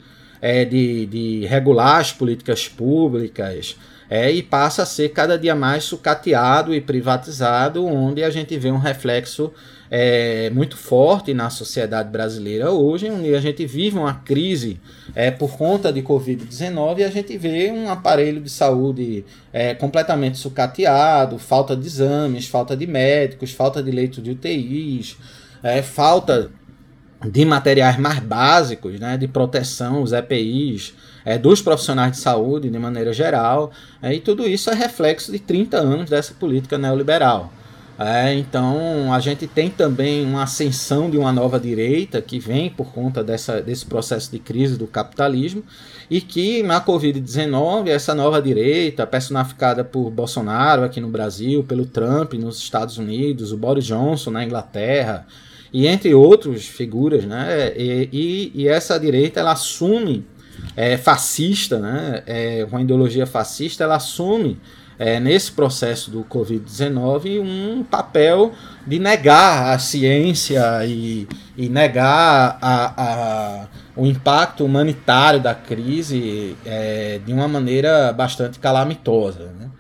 é, 0.42 0.64
de, 0.64 1.06
de 1.06 1.46
regular 1.46 2.00
as 2.00 2.12
políticas 2.12 2.68
públicas 2.68 3.76
é, 4.10 4.32
e 4.32 4.42
passa 4.42 4.82
a 4.82 4.86
ser 4.86 5.10
cada 5.10 5.38
dia 5.38 5.54
mais 5.54 5.84
sucateado 5.84 6.74
e 6.74 6.80
privatizado, 6.80 7.86
onde 7.86 8.24
a 8.24 8.30
gente 8.30 8.58
vê 8.58 8.72
um 8.72 8.78
reflexo 8.78 9.52
é, 9.96 10.50
muito 10.50 10.76
forte 10.76 11.32
na 11.32 11.48
sociedade 11.50 12.10
brasileira 12.10 12.72
hoje, 12.72 13.08
onde 13.08 13.32
a 13.32 13.40
gente 13.40 13.64
vive 13.64 13.96
uma 13.96 14.12
crise 14.12 14.80
é, 15.14 15.30
por 15.30 15.56
conta 15.56 15.92
de 15.92 16.02
Covid-19 16.02 16.98
e 16.98 17.04
a 17.04 17.10
gente 17.10 17.38
vê 17.38 17.70
um 17.70 17.88
aparelho 17.88 18.40
de 18.40 18.50
saúde 18.50 19.24
é, 19.52 19.72
completamente 19.72 20.36
sucateado, 20.36 21.38
falta 21.38 21.76
de 21.76 21.86
exames, 21.86 22.48
falta 22.48 22.76
de 22.76 22.88
médicos, 22.88 23.52
falta 23.52 23.80
de 23.80 23.92
leitos 23.92 24.20
de 24.20 24.32
UTIs, 24.32 25.16
é, 25.62 25.80
falta 25.80 26.50
de 27.24 27.44
materiais 27.44 27.96
mais 27.96 28.18
básicos, 28.18 28.98
né, 28.98 29.16
de 29.16 29.28
proteção, 29.28 30.02
os 30.02 30.12
EPIs, 30.12 30.92
é, 31.24 31.38
dos 31.38 31.62
profissionais 31.62 32.10
de 32.10 32.18
saúde 32.18 32.68
de 32.68 32.78
maneira 32.80 33.12
geral, 33.12 33.70
é, 34.02 34.12
e 34.12 34.18
tudo 34.18 34.44
isso 34.44 34.70
é 34.70 34.74
reflexo 34.74 35.30
de 35.30 35.38
30 35.38 35.76
anos 35.76 36.10
dessa 36.10 36.34
política 36.34 36.76
neoliberal. 36.76 37.52
É, 37.96 38.34
então 38.34 39.12
a 39.12 39.20
gente 39.20 39.46
tem 39.46 39.70
também 39.70 40.24
uma 40.26 40.42
ascensão 40.42 41.08
de 41.08 41.16
uma 41.16 41.32
nova 41.32 41.60
direita 41.60 42.20
que 42.20 42.40
vem 42.40 42.68
por 42.68 42.92
conta 42.92 43.22
dessa, 43.22 43.62
desse 43.62 43.86
processo 43.86 44.32
de 44.32 44.40
crise 44.40 44.76
do 44.76 44.86
capitalismo 44.86 45.62
e 46.10 46.20
que 46.20 46.62
na 46.64 46.84
Covid-19 46.84 47.88
essa 47.88 48.12
nova 48.12 48.42
direita, 48.42 49.06
personificada 49.06 49.84
por 49.84 50.10
Bolsonaro 50.10 50.82
aqui 50.82 51.00
no 51.00 51.08
Brasil, 51.08 51.62
pelo 51.62 51.86
Trump 51.86 52.34
nos 52.34 52.58
Estados 52.58 52.98
Unidos, 52.98 53.52
o 53.52 53.56
Boris 53.56 53.84
Johnson 53.84 54.32
na 54.32 54.44
Inglaterra 54.44 55.24
e 55.72 55.86
entre 55.86 56.12
outras 56.14 56.66
figuras, 56.66 57.24
né? 57.24 57.72
E, 57.76 58.08
e, 58.12 58.52
e 58.62 58.68
essa 58.68 58.98
direita 58.98 59.38
ela 59.38 59.52
assume 59.52 60.26
é, 60.76 60.96
fascista, 60.96 61.78
né? 61.78 62.22
É, 62.26 62.66
uma 62.68 62.82
ideologia 62.82 63.26
fascista, 63.26 63.84
ela 63.84 63.96
assume 63.96 64.58
é, 64.98 65.18
nesse 65.18 65.52
processo 65.52 66.10
do 66.10 66.24
Covid-19 66.24 67.40
um 67.40 67.82
papel 67.82 68.52
de 68.86 68.98
negar 68.98 69.74
a 69.74 69.78
ciência 69.78 70.84
e, 70.86 71.26
e 71.56 71.68
negar 71.68 72.58
a, 72.60 73.02
a, 73.02 73.66
o 73.96 74.06
impacto 74.06 74.64
humanitário 74.64 75.40
da 75.40 75.54
crise 75.54 76.56
é, 76.64 77.20
de 77.24 77.32
uma 77.32 77.48
maneira 77.48 78.12
bastante 78.12 78.58
calamitosa. 78.58 79.52
Né? 79.58 79.70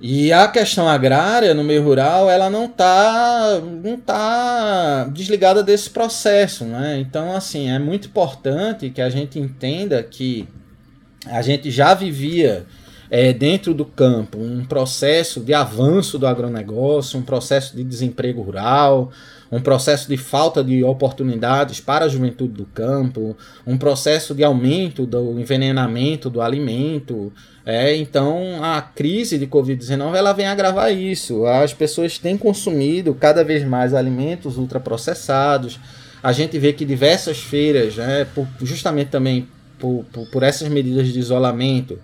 E 0.00 0.32
a 0.32 0.46
questão 0.46 0.88
agrária 0.88 1.54
no 1.54 1.64
meio 1.64 1.82
rural, 1.82 2.30
ela 2.30 2.48
não 2.48 2.66
está 2.66 3.60
não 3.60 3.98
tá 3.98 5.04
desligada 5.12 5.62
desse 5.62 5.90
processo. 5.90 6.64
Né? 6.64 6.98
Então, 7.00 7.34
assim, 7.34 7.70
é 7.70 7.78
muito 7.78 8.08
importante 8.08 8.90
que 8.90 9.00
a 9.00 9.10
gente 9.10 9.38
entenda 9.38 10.02
que 10.02 10.48
a 11.26 11.42
gente 11.42 11.70
já 11.70 11.94
vivia 11.94 12.64
é, 13.10 13.32
dentro 13.32 13.72
do 13.72 13.84
campo 13.84 14.38
um 14.38 14.64
processo 14.64 15.40
de 15.40 15.54
avanço 15.54 16.18
do 16.18 16.26
agronegócio, 16.26 17.18
um 17.18 17.22
processo 17.22 17.76
de 17.76 17.82
desemprego 17.82 18.42
rural, 18.42 19.10
um 19.50 19.60
processo 19.60 20.08
de 20.08 20.16
falta 20.16 20.62
de 20.62 20.84
oportunidades 20.84 21.80
para 21.80 22.04
a 22.04 22.08
juventude 22.08 22.52
do 22.52 22.66
campo, 22.66 23.36
um 23.66 23.78
processo 23.78 24.34
de 24.34 24.44
aumento 24.44 25.06
do 25.06 25.40
envenenamento 25.40 26.28
do 26.28 26.42
alimento. 26.42 27.32
É, 27.64 27.96
então 27.96 28.62
a 28.62 28.80
crise 28.82 29.38
de 29.38 29.46
Covid-19 29.46 30.14
ela 30.14 30.32
vem 30.32 30.46
agravar 30.46 30.92
isso. 30.92 31.46
As 31.46 31.72
pessoas 31.72 32.18
têm 32.18 32.36
consumido 32.36 33.14
cada 33.14 33.42
vez 33.42 33.64
mais 33.64 33.94
alimentos 33.94 34.58
ultraprocessados. 34.58 35.80
A 36.22 36.32
gente 36.32 36.58
vê 36.58 36.72
que 36.72 36.84
diversas 36.84 37.38
feiras, 37.38 37.96
né, 37.96 38.26
por, 38.34 38.46
justamente 38.60 39.08
também 39.08 39.48
por, 39.78 40.04
por, 40.12 40.26
por 40.30 40.42
essas 40.42 40.68
medidas 40.68 41.08
de 41.08 41.18
isolamento, 41.18 41.98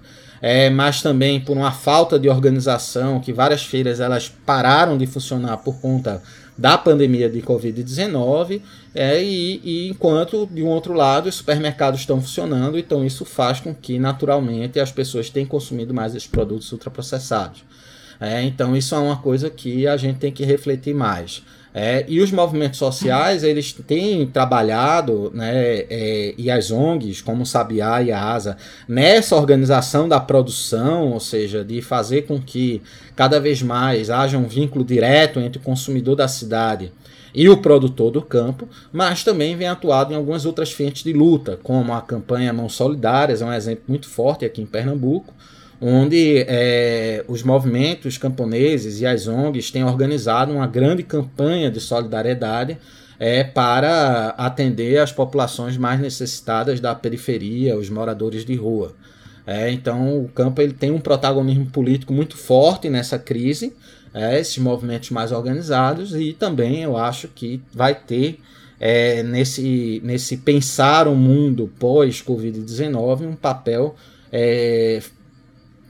é, 0.46 0.68
mas 0.68 1.00
também 1.00 1.40
por 1.40 1.56
uma 1.56 1.72
falta 1.72 2.18
de 2.18 2.28
organização, 2.28 3.18
que 3.18 3.32
várias 3.32 3.64
feiras 3.64 3.98
elas 3.98 4.28
pararam 4.44 4.98
de 4.98 5.06
funcionar 5.06 5.56
por 5.56 5.80
conta 5.80 6.22
da 6.56 6.76
pandemia 6.76 7.30
de 7.30 7.40
Covid-19, 7.40 8.60
é, 8.94 9.24
e, 9.24 9.58
e, 9.64 9.88
enquanto, 9.88 10.46
de 10.52 10.62
um 10.62 10.66
outro 10.66 10.92
lado, 10.92 11.30
os 11.30 11.36
supermercados 11.36 12.00
estão 12.00 12.20
funcionando, 12.20 12.78
então 12.78 13.02
isso 13.02 13.24
faz 13.24 13.58
com 13.58 13.74
que, 13.74 13.98
naturalmente, 13.98 14.78
as 14.78 14.92
pessoas 14.92 15.30
tenham 15.30 15.48
consumido 15.48 15.94
mais 15.94 16.14
esses 16.14 16.28
produtos 16.28 16.70
ultraprocessados. 16.70 17.64
É, 18.20 18.42
então 18.42 18.76
isso 18.76 18.94
é 18.94 18.98
uma 18.98 19.16
coisa 19.16 19.50
que 19.50 19.86
a 19.86 19.96
gente 19.96 20.18
tem 20.18 20.32
que 20.32 20.44
refletir 20.44 20.94
mais. 20.94 21.42
É, 21.76 22.04
e 22.06 22.20
os 22.20 22.30
movimentos 22.30 22.78
sociais, 22.78 23.42
eles 23.42 23.72
têm 23.72 24.24
trabalhado, 24.28 25.32
né, 25.34 25.78
é, 25.90 26.32
e 26.38 26.48
as 26.48 26.70
ONGs, 26.70 27.20
como 27.20 27.42
o 27.42 27.46
Sabiá 27.46 28.00
e 28.00 28.12
a 28.12 28.32
ASA, 28.32 28.56
nessa 28.86 29.34
organização 29.34 30.08
da 30.08 30.20
produção, 30.20 31.10
ou 31.10 31.18
seja, 31.18 31.64
de 31.64 31.82
fazer 31.82 32.22
com 32.22 32.40
que 32.40 32.80
cada 33.16 33.40
vez 33.40 33.60
mais 33.60 34.08
haja 34.08 34.38
um 34.38 34.46
vínculo 34.46 34.84
direto 34.84 35.40
entre 35.40 35.58
o 35.58 35.62
consumidor 35.62 36.14
da 36.14 36.28
cidade 36.28 36.92
e 37.34 37.48
o 37.48 37.56
produtor 37.56 38.12
do 38.12 38.22
campo, 38.22 38.68
mas 38.92 39.24
também 39.24 39.56
vem 39.56 39.66
atuado 39.66 40.12
em 40.12 40.16
algumas 40.16 40.46
outras 40.46 40.70
frentes 40.70 41.02
de 41.02 41.12
luta, 41.12 41.58
como 41.60 41.92
a 41.92 42.00
campanha 42.00 42.52
Mãos 42.52 42.74
Solidárias, 42.74 43.42
é 43.42 43.44
um 43.44 43.52
exemplo 43.52 43.82
muito 43.88 44.08
forte 44.08 44.44
aqui 44.44 44.62
em 44.62 44.66
Pernambuco, 44.66 45.34
onde 45.80 46.44
é, 46.46 47.24
os 47.28 47.42
movimentos 47.42 48.16
camponeses 48.16 49.00
e 49.00 49.06
as 49.06 49.26
ONGs 49.26 49.70
têm 49.70 49.84
organizado 49.84 50.52
uma 50.52 50.66
grande 50.66 51.02
campanha 51.02 51.70
de 51.70 51.80
solidariedade 51.80 52.78
é, 53.18 53.44
para 53.44 54.30
atender 54.30 54.98
as 54.98 55.12
populações 55.12 55.76
mais 55.76 56.00
necessitadas 56.00 56.80
da 56.80 56.94
periferia, 56.94 57.76
os 57.76 57.88
moradores 57.90 58.44
de 58.44 58.54
rua. 58.54 58.94
É, 59.46 59.70
então 59.70 60.20
o 60.20 60.28
campo 60.28 60.62
ele 60.62 60.72
tem 60.72 60.90
um 60.90 61.00
protagonismo 61.00 61.66
político 61.66 62.12
muito 62.12 62.36
forte 62.36 62.88
nessa 62.88 63.18
crise, 63.18 63.74
é, 64.12 64.40
esses 64.40 64.56
movimentos 64.58 65.10
mais 65.10 65.32
organizados, 65.32 66.14
e 66.14 66.32
também 66.32 66.82
eu 66.82 66.96
acho 66.96 67.28
que 67.28 67.60
vai 67.72 67.94
ter 67.94 68.40
é, 68.80 69.22
nesse, 69.22 70.00
nesse 70.04 70.38
pensar 70.38 71.06
o 71.06 71.14
mundo 71.14 71.70
pós-Covid-19 71.78 73.26
um 73.26 73.34
papel 73.34 73.94
é, 74.32 75.02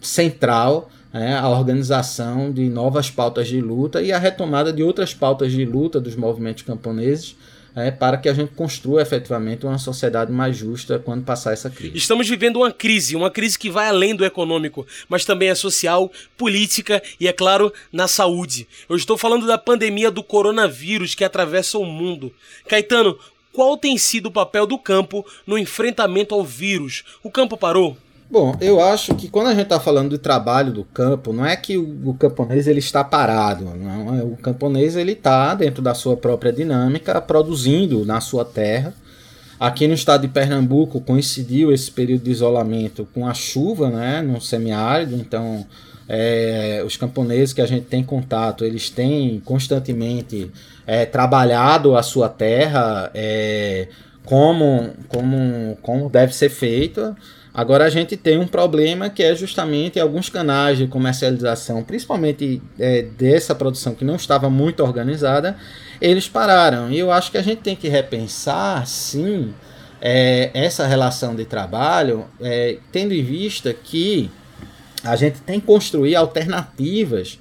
central 0.06 0.90
né, 1.12 1.38
a 1.38 1.48
organização 1.48 2.50
de 2.52 2.68
novas 2.68 3.08
pautas 3.08 3.46
de 3.46 3.60
luta 3.60 4.02
e 4.02 4.10
a 4.10 4.18
retomada 4.18 4.72
de 4.72 4.82
outras 4.82 5.14
pautas 5.14 5.52
de 5.52 5.64
luta 5.64 6.00
dos 6.00 6.16
movimentos 6.16 6.64
camponeses 6.64 7.36
é, 7.76 7.90
para 7.90 8.16
que 8.16 8.28
a 8.28 8.34
gente 8.34 8.52
construa 8.52 9.02
efetivamente 9.02 9.66
uma 9.66 9.78
sociedade 9.78 10.30
mais 10.30 10.56
justa 10.56 10.98
quando 10.98 11.24
passar 11.24 11.52
essa 11.52 11.68
crise. 11.68 11.96
Estamos 11.96 12.28
vivendo 12.28 12.56
uma 12.56 12.72
crise, 12.72 13.16
uma 13.16 13.30
crise 13.30 13.58
que 13.58 13.70
vai 13.70 13.88
além 13.88 14.14
do 14.14 14.24
econômico, 14.24 14.86
mas 15.08 15.24
também 15.24 15.48
é 15.48 15.54
social, 15.54 16.10
política 16.36 17.02
e, 17.18 17.26
é 17.26 17.32
claro, 17.32 17.72
na 17.92 18.06
saúde. 18.06 18.66
Eu 18.88 18.96
estou 18.96 19.18
falando 19.18 19.46
da 19.46 19.58
pandemia 19.58 20.10
do 20.10 20.22
coronavírus 20.22 21.14
que 21.14 21.24
atravessa 21.24 21.78
o 21.78 21.84
mundo. 21.84 22.32
Caetano, 22.68 23.18
qual 23.52 23.76
tem 23.76 23.98
sido 23.98 24.26
o 24.26 24.32
papel 24.32 24.66
do 24.66 24.78
campo 24.78 25.24
no 25.46 25.58
enfrentamento 25.58 26.34
ao 26.34 26.44
vírus? 26.44 27.04
O 27.22 27.30
campo 27.30 27.56
parou? 27.56 27.96
Bom, 28.34 28.56
eu 28.60 28.80
acho 28.80 29.14
que 29.14 29.28
quando 29.28 29.46
a 29.46 29.54
gente 29.54 29.62
está 29.62 29.78
falando 29.78 30.10
do 30.10 30.18
trabalho 30.18 30.72
do 30.72 30.82
campo, 30.82 31.32
não 31.32 31.46
é 31.46 31.54
que 31.54 31.78
o, 31.78 32.10
o 32.10 32.14
camponês 32.14 32.66
ele 32.66 32.80
está 32.80 33.04
parado, 33.04 33.64
não. 33.64 34.18
É, 34.18 34.24
o 34.24 34.36
camponês 34.36 34.96
ele 34.96 35.12
está 35.12 35.54
dentro 35.54 35.80
da 35.80 35.94
sua 35.94 36.16
própria 36.16 36.52
dinâmica, 36.52 37.20
produzindo 37.20 38.04
na 38.04 38.20
sua 38.20 38.44
terra, 38.44 38.92
Aqui 39.58 39.86
no 39.86 39.94
estado 39.94 40.22
de 40.22 40.28
Pernambuco 40.28 41.00
coincidiu 41.00 41.72
esse 41.72 41.90
período 41.90 42.24
de 42.24 42.30
isolamento 42.32 43.06
com 43.14 43.26
a 43.26 43.32
chuva, 43.32 43.88
né, 43.88 44.20
no 44.20 44.40
semiárido, 44.40 45.14
então 45.14 45.64
é, 46.08 46.82
os 46.84 46.96
camponeses 46.96 47.54
que 47.54 47.62
a 47.62 47.66
gente 47.66 47.86
tem 47.86 48.02
contato, 48.02 48.64
eles 48.64 48.90
têm 48.90 49.40
constantemente 49.44 50.50
é, 50.84 51.06
trabalhado 51.06 51.96
a 51.96 52.02
sua 52.02 52.28
terra 52.28 53.10
é, 53.14 53.88
como, 54.24 54.90
como, 55.08 55.78
como 55.80 56.10
deve 56.10 56.34
ser 56.34 56.48
feito. 56.48 57.16
Agora 57.54 57.84
a 57.84 57.88
gente 57.88 58.16
tem 58.16 58.36
um 58.36 58.48
problema 58.48 59.08
que 59.08 59.22
é 59.22 59.32
justamente 59.36 60.00
alguns 60.00 60.28
canais 60.28 60.76
de 60.76 60.88
comercialização, 60.88 61.84
principalmente 61.84 62.60
é, 62.76 63.02
dessa 63.02 63.54
produção 63.54 63.94
que 63.94 64.04
não 64.04 64.16
estava 64.16 64.50
muito 64.50 64.82
organizada, 64.82 65.56
eles 66.00 66.28
pararam. 66.28 66.90
E 66.90 66.98
eu 66.98 67.12
acho 67.12 67.30
que 67.30 67.38
a 67.38 67.42
gente 67.42 67.60
tem 67.60 67.76
que 67.76 67.88
repensar, 67.88 68.84
sim, 68.88 69.54
é, 70.00 70.50
essa 70.52 70.84
relação 70.84 71.36
de 71.36 71.44
trabalho, 71.44 72.26
é, 72.40 72.78
tendo 72.90 73.14
em 73.14 73.22
vista 73.22 73.72
que 73.72 74.28
a 75.04 75.14
gente 75.14 75.40
tem 75.42 75.60
que 75.60 75.66
construir 75.66 76.16
alternativas 76.16 77.38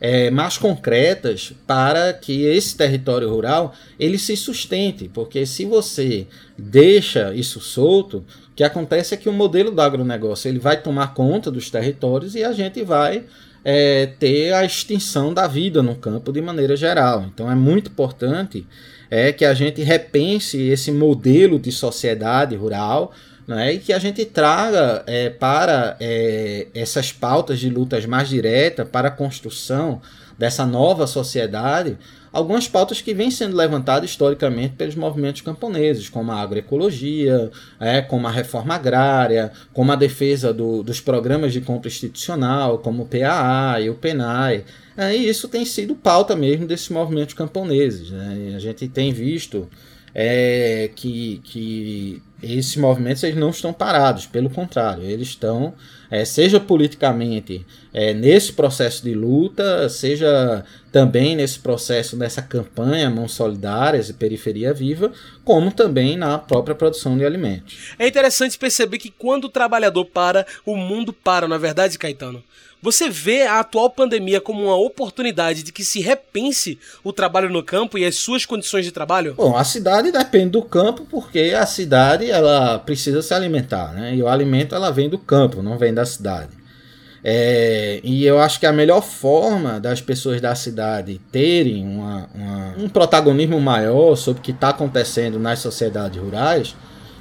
é, 0.00 0.30
mais 0.30 0.58
concretas 0.58 1.52
para 1.66 2.12
que 2.12 2.44
esse 2.44 2.76
território 2.76 3.28
rural 3.28 3.74
ele 3.98 4.18
se 4.18 4.36
sustente, 4.36 5.08
porque 5.12 5.46
se 5.46 5.64
você 5.64 6.26
deixa 6.58 7.34
isso 7.34 7.60
solto, 7.60 8.24
o 8.52 8.54
que 8.54 8.64
acontece 8.64 9.14
é 9.14 9.16
que 9.16 9.28
o 9.28 9.32
modelo 9.32 9.70
do 9.70 9.80
agronegócio 9.80 10.48
ele 10.48 10.58
vai 10.58 10.80
tomar 10.80 11.14
conta 11.14 11.50
dos 11.50 11.70
territórios 11.70 12.34
e 12.34 12.44
a 12.44 12.52
gente 12.52 12.82
vai 12.82 13.24
é, 13.64 14.06
ter 14.06 14.52
a 14.52 14.64
extinção 14.64 15.32
da 15.32 15.46
vida 15.46 15.82
no 15.82 15.94
campo 15.94 16.32
de 16.32 16.40
maneira 16.40 16.76
geral. 16.76 17.24
Então 17.32 17.50
é 17.50 17.54
muito 17.54 17.90
importante 17.90 18.66
é 19.10 19.32
que 19.32 19.44
a 19.44 19.54
gente 19.54 19.82
repense 19.82 20.60
esse 20.60 20.90
modelo 20.90 21.58
de 21.58 21.70
sociedade 21.70 22.56
rural 22.56 23.12
né, 23.46 23.74
e 23.74 23.78
que 23.78 23.92
a 23.92 23.98
gente 23.98 24.24
traga 24.24 25.02
é, 25.06 25.30
para 25.30 25.96
é, 26.00 26.68
essas 26.74 27.12
pautas 27.12 27.60
de 27.60 27.68
lutas 27.68 28.06
mais 28.06 28.28
diretas, 28.28 28.88
para 28.88 29.08
a 29.08 29.10
construção 29.10 30.00
dessa 30.38 30.66
nova 30.66 31.06
sociedade, 31.06 31.96
algumas 32.32 32.66
pautas 32.66 33.00
que 33.00 33.14
vêm 33.14 33.30
sendo 33.30 33.56
levantadas 33.56 34.10
historicamente 34.10 34.74
pelos 34.74 34.96
movimentos 34.96 35.40
camponeses, 35.42 36.08
como 36.08 36.32
a 36.32 36.40
agroecologia, 36.40 37.50
é, 37.78 38.02
como 38.02 38.26
a 38.26 38.30
reforma 38.30 38.74
agrária, 38.74 39.52
como 39.72 39.92
a 39.92 39.96
defesa 39.96 40.52
do, 40.52 40.82
dos 40.82 41.00
programas 41.00 41.52
de 41.52 41.60
compra 41.60 41.88
institucional, 41.88 42.78
como 42.78 43.04
o 43.04 43.06
PAA 43.06 43.82
e 43.82 43.90
o 43.90 43.94
PENAI. 43.94 44.64
É, 44.96 45.16
e 45.16 45.28
isso 45.28 45.48
tem 45.48 45.64
sido 45.64 45.94
pauta 45.94 46.34
mesmo 46.34 46.66
desses 46.66 46.88
movimentos 46.88 47.34
camponeses. 47.34 48.10
Né? 48.10 48.54
A 48.56 48.58
gente 48.58 48.88
tem 48.88 49.12
visto 49.12 49.68
é, 50.14 50.90
que, 50.94 51.40
que 51.42 52.22
esses 52.42 52.76
movimentos 52.76 53.22
eles 53.22 53.36
não 53.36 53.50
estão 53.50 53.72
parados, 53.72 54.26
pelo 54.26 54.48
contrário, 54.48 55.02
eles 55.02 55.28
estão, 55.28 55.74
é, 56.10 56.24
seja 56.24 56.60
politicamente 56.60 57.66
é, 57.92 58.14
nesse 58.14 58.52
processo 58.52 59.02
de 59.02 59.14
luta, 59.14 59.88
seja 59.88 60.64
também 60.92 61.34
nesse 61.34 61.58
processo, 61.58 62.16
nessa 62.16 62.40
campanha 62.40 63.10
Mãos 63.10 63.32
Solidárias 63.32 64.08
e 64.08 64.14
Periferia 64.14 64.72
Viva, 64.72 65.10
como 65.44 65.72
também 65.72 66.16
na 66.16 66.38
própria 66.38 66.74
produção 66.74 67.18
de 67.18 67.24
alimentos. 67.24 67.94
É 67.98 68.06
interessante 68.06 68.56
perceber 68.56 68.98
que 68.98 69.10
quando 69.10 69.46
o 69.46 69.48
trabalhador 69.48 70.04
para, 70.04 70.46
o 70.64 70.76
mundo 70.76 71.12
para, 71.12 71.48
na 71.48 71.56
é 71.56 71.58
verdade, 71.58 71.98
Caetano. 71.98 72.42
Você 72.84 73.08
vê 73.08 73.44
a 73.44 73.60
atual 73.60 73.88
pandemia 73.88 74.42
como 74.42 74.64
uma 74.64 74.76
oportunidade 74.76 75.62
de 75.62 75.72
que 75.72 75.82
se 75.82 76.02
repense 76.02 76.78
o 77.02 77.14
trabalho 77.14 77.48
no 77.48 77.62
campo 77.62 77.96
e 77.96 78.04
as 78.04 78.16
suas 78.16 78.44
condições 78.44 78.84
de 78.84 78.92
trabalho? 78.92 79.32
Bom, 79.38 79.56
a 79.56 79.64
cidade 79.64 80.12
depende 80.12 80.50
do 80.50 80.60
campo 80.60 81.06
porque 81.10 81.54
a 81.58 81.64
cidade 81.64 82.30
ela 82.30 82.78
precisa 82.78 83.22
se 83.22 83.32
alimentar, 83.32 83.94
né? 83.94 84.14
E 84.14 84.22
o 84.22 84.28
alimento 84.28 84.74
ela 84.74 84.90
vem 84.90 85.08
do 85.08 85.16
campo, 85.16 85.62
não 85.62 85.78
vem 85.78 85.94
da 85.94 86.04
cidade. 86.04 86.50
É, 87.24 88.00
e 88.04 88.22
eu 88.26 88.38
acho 88.38 88.60
que 88.60 88.66
a 88.66 88.72
melhor 88.72 89.00
forma 89.00 89.80
das 89.80 90.02
pessoas 90.02 90.42
da 90.42 90.54
cidade 90.54 91.18
terem 91.32 91.82
uma, 91.86 92.28
uma, 92.34 92.74
um 92.76 92.86
protagonismo 92.86 93.58
maior 93.58 94.14
sobre 94.14 94.40
o 94.40 94.42
que 94.44 94.50
está 94.50 94.68
acontecendo 94.68 95.38
nas 95.38 95.58
sociedades 95.60 96.20
rurais 96.20 96.76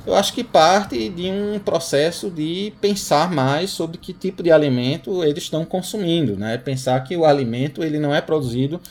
eu 0.05 0.15
acho 0.15 0.33
que 0.33 0.43
parte 0.43 1.09
de 1.09 1.29
um 1.29 1.59
processo 1.59 2.29
de 2.29 2.73
pensar 2.81 3.31
mais 3.31 3.69
sobre 3.69 3.97
que 3.97 4.13
tipo 4.13 4.43
de 4.43 4.51
alimento 4.51 5.23
eles 5.23 5.43
estão 5.43 5.63
consumindo, 5.63 6.35
né? 6.35 6.57
Pensar 6.57 6.99
que 7.03 7.15
o 7.15 7.25
alimento 7.25 7.83
ele 7.83 7.99
não 7.99 8.13
é 8.13 8.21
produzido 8.21 8.81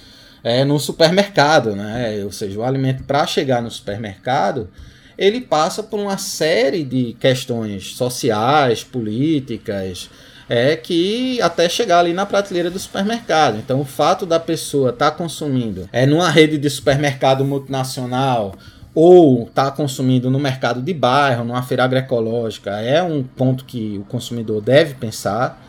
é, 0.43 0.65
no 0.65 0.79
supermercado, 0.79 1.77
né? 1.77 2.23
Ou 2.25 2.33
seja, 2.33 2.59
o 2.59 2.65
alimento 2.65 3.05
para 3.05 3.27
chegar 3.27 3.61
no 3.63 3.71
supermercado 3.71 4.69
ele 5.17 5.41
passa 5.41 5.83
por 5.83 6.01
uma 6.01 6.19
série 6.19 6.85
de 6.85 7.15
questões 7.21 7.95
sociais, 7.95 8.83
políticas, 8.83 10.11
é 10.49 10.77
que 10.77 11.41
até 11.41 11.69
chegar 11.69 12.01
ali 12.01 12.13
na 12.13 12.27
prateleira 12.27 12.71
do 12.71 12.79
supermercado. 12.79 13.59
Então, 13.59 13.81
o 13.81 13.85
fato 13.85 14.27
da 14.27 14.41
pessoa 14.41 14.91
estar 14.91 15.11
tá 15.11 15.17
consumindo 15.17 15.89
é 15.93 16.07
numa 16.07 16.31
rede 16.31 16.59
de 16.59 16.69
supermercado 16.69 17.45
multinacional 17.45 18.55
ou 18.95 19.45
está 19.45 19.71
consumindo 19.71 20.31
no 20.31 20.39
mercado 20.39 20.83
de 20.83 20.93
bairro, 20.93 21.45
numa 21.45 21.63
feira 21.63 21.85
agroecológica, 21.85 22.71
é 22.81 23.03
um 23.03 23.23
ponto 23.23 23.65
que 23.65 23.99
o 23.99 24.05
consumidor 24.05 24.61
deve 24.61 24.95
pensar. 24.95 25.61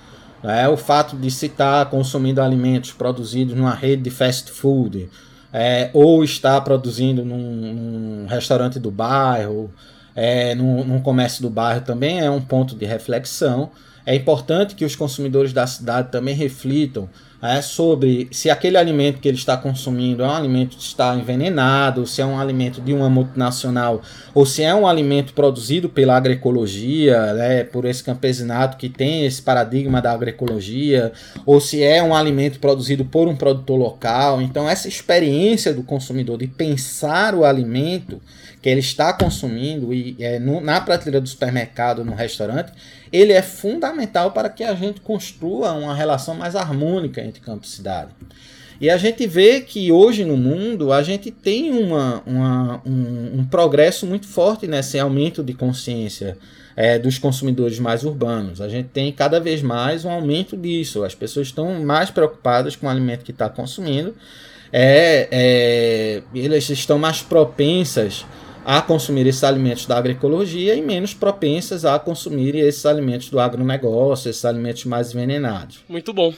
É 0.44 0.68
o 0.68 0.76
fato 0.76 1.16
de 1.16 1.32
se 1.32 1.46
estar 1.46 1.86
tá 1.86 1.90
consumindo 1.90 2.42
alimentos 2.42 2.92
produzidos 2.92 3.56
numa 3.56 3.74
rede 3.74 4.04
de 4.04 4.10
fast 4.10 4.52
food, 4.52 5.10
é, 5.54 5.90
ou 5.94 6.22
está 6.22 6.60
produzindo 6.60 7.24
num, 7.24 7.38
num, 7.38 8.28
restaurante 8.28 8.78
do 8.78 8.92
bairro, 8.92 9.72
é, 10.16 10.54
num, 10.56 10.84
num 10.84 11.02
comércio 11.02 11.42
do 11.42 11.50
bairro 11.50 11.82
também 11.82 12.20
é 12.20 12.30
um 12.30 12.42
ponto 12.42 12.76
de 12.76 12.86
reflexão. 12.86 13.72
É 14.06 14.14
importante 14.14 14.76
que 14.76 14.84
os 14.84 14.96
consumidores 14.96 15.54
da 15.54 15.66
cidade 15.66 16.12
também 16.12 16.36
reflitam 16.36 17.10
é, 17.44 17.62
sobre 17.62 18.30
se 18.32 18.50
aquele 18.50 18.78
alimento 18.78 19.20
que 19.20 19.28
ele 19.28 19.38
está 19.38 19.58
consumindo 19.58 20.24
é 20.24 20.28
um 20.28 20.32
alimento 20.32 20.78
que 20.78 20.84
está 20.84 21.14
envenenado, 21.14 22.08
se 22.08 22.22
é 22.22 22.26
um 22.26 22.40
alimento 22.40 22.80
de 22.80 22.94
uma 22.94 23.10
multinacional, 23.10 24.02
ou 24.34 24.46
se 24.46 24.64
é 24.64 24.74
um 24.74 24.88
alimento 24.88 25.34
produzido 25.34 25.90
pela 25.90 26.16
agroecologia, 26.16 27.34
né, 27.34 27.64
por 27.66 27.84
esse 27.84 28.02
campesinato 28.02 28.78
que 28.78 28.88
tem 28.88 29.26
esse 29.26 29.42
paradigma 29.42 30.02
da 30.02 30.14
agroecologia, 30.14 31.12
ou 31.46 31.60
se 31.60 31.84
é 31.84 32.02
um 32.02 32.16
alimento 32.16 32.60
produzido 32.60 33.04
por 33.04 33.28
um 33.28 33.36
produtor 33.36 33.78
local. 33.78 34.42
Então, 34.42 34.70
essa 34.70 34.88
experiência 34.88 35.74
do 35.74 35.84
consumidor 35.84 36.38
de 36.38 36.48
pensar 36.48 37.36
o 37.36 37.44
alimento 37.44 38.22
que 38.64 38.70
ele 38.70 38.80
está 38.80 39.12
consumindo 39.12 39.94
e 39.94 40.16
é, 40.18 40.40
no, 40.40 40.62
na 40.62 40.80
prateleira 40.80 41.20
do 41.20 41.28
supermercado, 41.28 42.06
no 42.06 42.16
restaurante, 42.16 42.72
ele 43.12 43.34
é 43.34 43.42
fundamental 43.42 44.32
para 44.32 44.50
que 44.50 44.64
a 44.64 44.74
gente 44.74 45.02
construa 45.02 45.74
uma 45.74 45.94
relação 45.94 46.34
mais 46.34 46.56
harmônica 46.56 47.22
entre 47.22 47.42
campo 47.42 47.66
e 47.66 47.68
cidade. 47.68 48.12
E 48.80 48.90
a 48.90 48.96
gente 48.96 49.28
vê 49.28 49.60
que 49.60 49.92
hoje 49.92 50.24
no 50.24 50.38
mundo 50.38 50.94
a 50.94 51.04
gente 51.04 51.30
tem 51.30 51.72
uma, 51.72 52.24
uma 52.26 52.82
um, 52.86 53.40
um, 53.40 53.46
progresso 53.46 54.08
muito 54.08 54.28
forte 54.28 54.66
nesse 54.66 54.98
aumento 54.98 55.44
de 55.44 55.54
consciência 55.54 56.38
é, 56.74 56.98
dos 56.98 57.20
consumidores 57.20 57.80
mais 57.80 58.06
urbanos. 58.06 58.62
A 58.62 58.70
gente 58.70 58.88
tem 58.90 59.12
cada 59.12 59.42
vez 59.42 59.62
mais 59.62 60.06
um 60.06 60.10
aumento 60.10 60.56
disso. 60.56 61.04
As 61.04 61.14
pessoas 61.14 61.48
estão 61.48 61.84
mais 61.84 62.10
preocupadas 62.10 62.78
com 62.78 62.88
o 62.88 62.90
alimento 62.90 63.26
que 63.26 63.32
está 63.32 63.50
consumindo. 63.50 64.16
É, 64.72 65.28
é, 65.32 66.24
elas 66.34 66.70
estão 66.70 66.98
mais 66.98 67.22
propensas 67.22 68.26
a 68.66 68.82
consumir 68.82 69.28
esses 69.28 69.44
alimentos 69.44 69.86
da 69.86 69.98
agroecologia 69.98 70.76
e 70.76 70.82
menos 70.82 71.14
propensas 71.14 71.86
a 71.86 72.00
consumir 72.00 72.56
esses 72.56 72.86
alimentos 72.86 73.30
do 73.30 73.40
agronegócio, 73.40 74.30
esses 74.30 74.46
alimentos 74.46 74.86
mais 74.86 75.12
envenenados. 75.12 75.80
Muito 75.88 76.14
bom. 76.14 76.34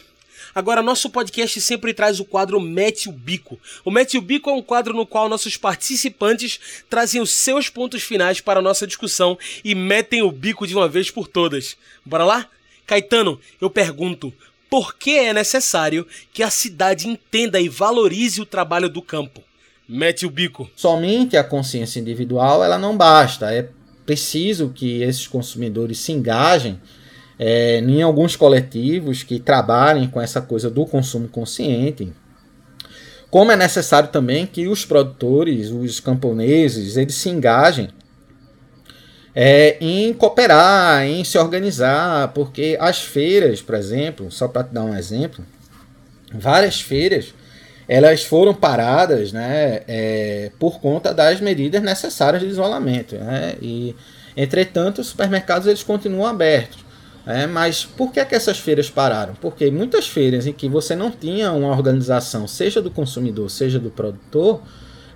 Agora, 0.53 0.81
nosso 0.81 1.09
podcast 1.09 1.59
sempre 1.59 1.93
traz 1.93 2.19
o 2.19 2.25
quadro 2.25 2.61
Mete 2.61 3.09
o 3.09 3.11
Bico. 3.11 3.59
O 3.83 3.91
Mete 3.91 4.17
o 4.17 4.21
Bico 4.21 4.49
é 4.49 4.53
um 4.53 4.61
quadro 4.61 4.93
no 4.93 5.05
qual 5.05 5.27
nossos 5.27 5.57
participantes 5.57 6.59
trazem 6.89 7.21
os 7.21 7.31
seus 7.31 7.69
pontos 7.69 8.03
finais 8.03 8.39
para 8.39 8.59
a 8.59 8.63
nossa 8.63 8.87
discussão 8.87 9.37
e 9.63 9.75
metem 9.75 10.21
o 10.21 10.31
bico 10.31 10.65
de 10.65 10.75
uma 10.75 10.87
vez 10.87 11.11
por 11.11 11.27
todas. 11.27 11.75
Bora 12.05 12.23
lá? 12.23 12.47
Caetano, 12.85 13.39
eu 13.59 13.69
pergunto, 13.69 14.33
por 14.69 14.95
que 14.95 15.17
é 15.17 15.33
necessário 15.33 16.07
que 16.31 16.41
a 16.41 16.49
cidade 16.49 17.07
entenda 17.07 17.59
e 17.59 17.67
valorize 17.67 18.41
o 18.41 18.45
trabalho 18.45 18.87
do 18.87 19.01
campo? 19.01 19.43
Mete 19.87 20.25
o 20.25 20.29
bico. 20.29 20.69
Somente 20.75 21.37
a 21.37 21.43
consciência 21.43 21.99
individual 21.99 22.63
ela 22.63 22.77
não 22.77 22.97
basta. 22.97 23.53
É 23.53 23.69
preciso 24.05 24.69
que 24.69 25.01
esses 25.03 25.27
consumidores 25.27 25.99
se 25.99 26.11
engajem 26.11 26.79
é, 27.37 27.79
em 27.79 28.01
alguns 28.01 28.35
coletivos 28.35 29.23
que 29.23 29.39
trabalhem 29.39 30.07
com 30.07 30.19
essa 30.19 30.41
coisa 30.41 30.69
do 30.69 30.85
consumo 30.85 31.27
consciente. 31.27 32.11
Como 33.29 33.51
é 33.51 33.55
necessário 33.55 34.09
também 34.09 34.45
que 34.45 34.67
os 34.67 34.85
produtores, 34.85 35.69
os 35.69 35.99
camponeses, 35.99 36.97
eles 36.97 37.15
se 37.15 37.29
engajem 37.29 37.89
é, 39.35 39.77
em 39.81 40.13
cooperar, 40.13 41.03
em 41.05 41.23
se 41.23 41.37
organizar, 41.37 42.29
porque 42.29 42.77
as 42.79 43.01
feiras, 43.01 43.61
por 43.61 43.75
exemplo, 43.75 44.31
só 44.31 44.47
para 44.47 44.63
te 44.63 44.73
dar 44.73 44.83
um 44.83 44.95
exemplo, 44.95 45.45
várias 46.33 46.79
feiras 46.79 47.33
elas 47.87 48.23
foram 48.23 48.53
paradas 48.53 49.31
né, 49.31 49.81
é, 49.87 50.51
por 50.59 50.79
conta 50.79 51.13
das 51.13 51.39
medidas 51.39 51.81
necessárias 51.81 52.41
de 52.41 52.47
isolamento. 52.47 53.15
Né? 53.15 53.55
E, 53.61 53.95
entretanto, 54.35 55.01
os 55.01 55.07
supermercados 55.07 55.67
eles 55.67 55.83
continuam 55.83 56.25
abertos. 56.25 56.85
É, 57.27 57.47
mas 57.47 57.83
por 57.83 58.11
que, 58.11 58.23
que 58.23 58.35
essas 58.35 58.59
feiras 58.59 58.89
pararam? 58.89 59.33
Porque 59.41 59.71
muitas 59.71 60.07
feiras 60.07 60.45
em 60.45 60.53
que 60.53 60.69
você 60.69 60.95
não 60.95 61.09
tinha 61.09 61.51
uma 61.51 61.71
organização, 61.71 62.47
seja 62.47 62.81
do 62.81 62.91
consumidor, 62.91 63.49
seja 63.49 63.79
do 63.79 63.89
produtor, 63.89 64.61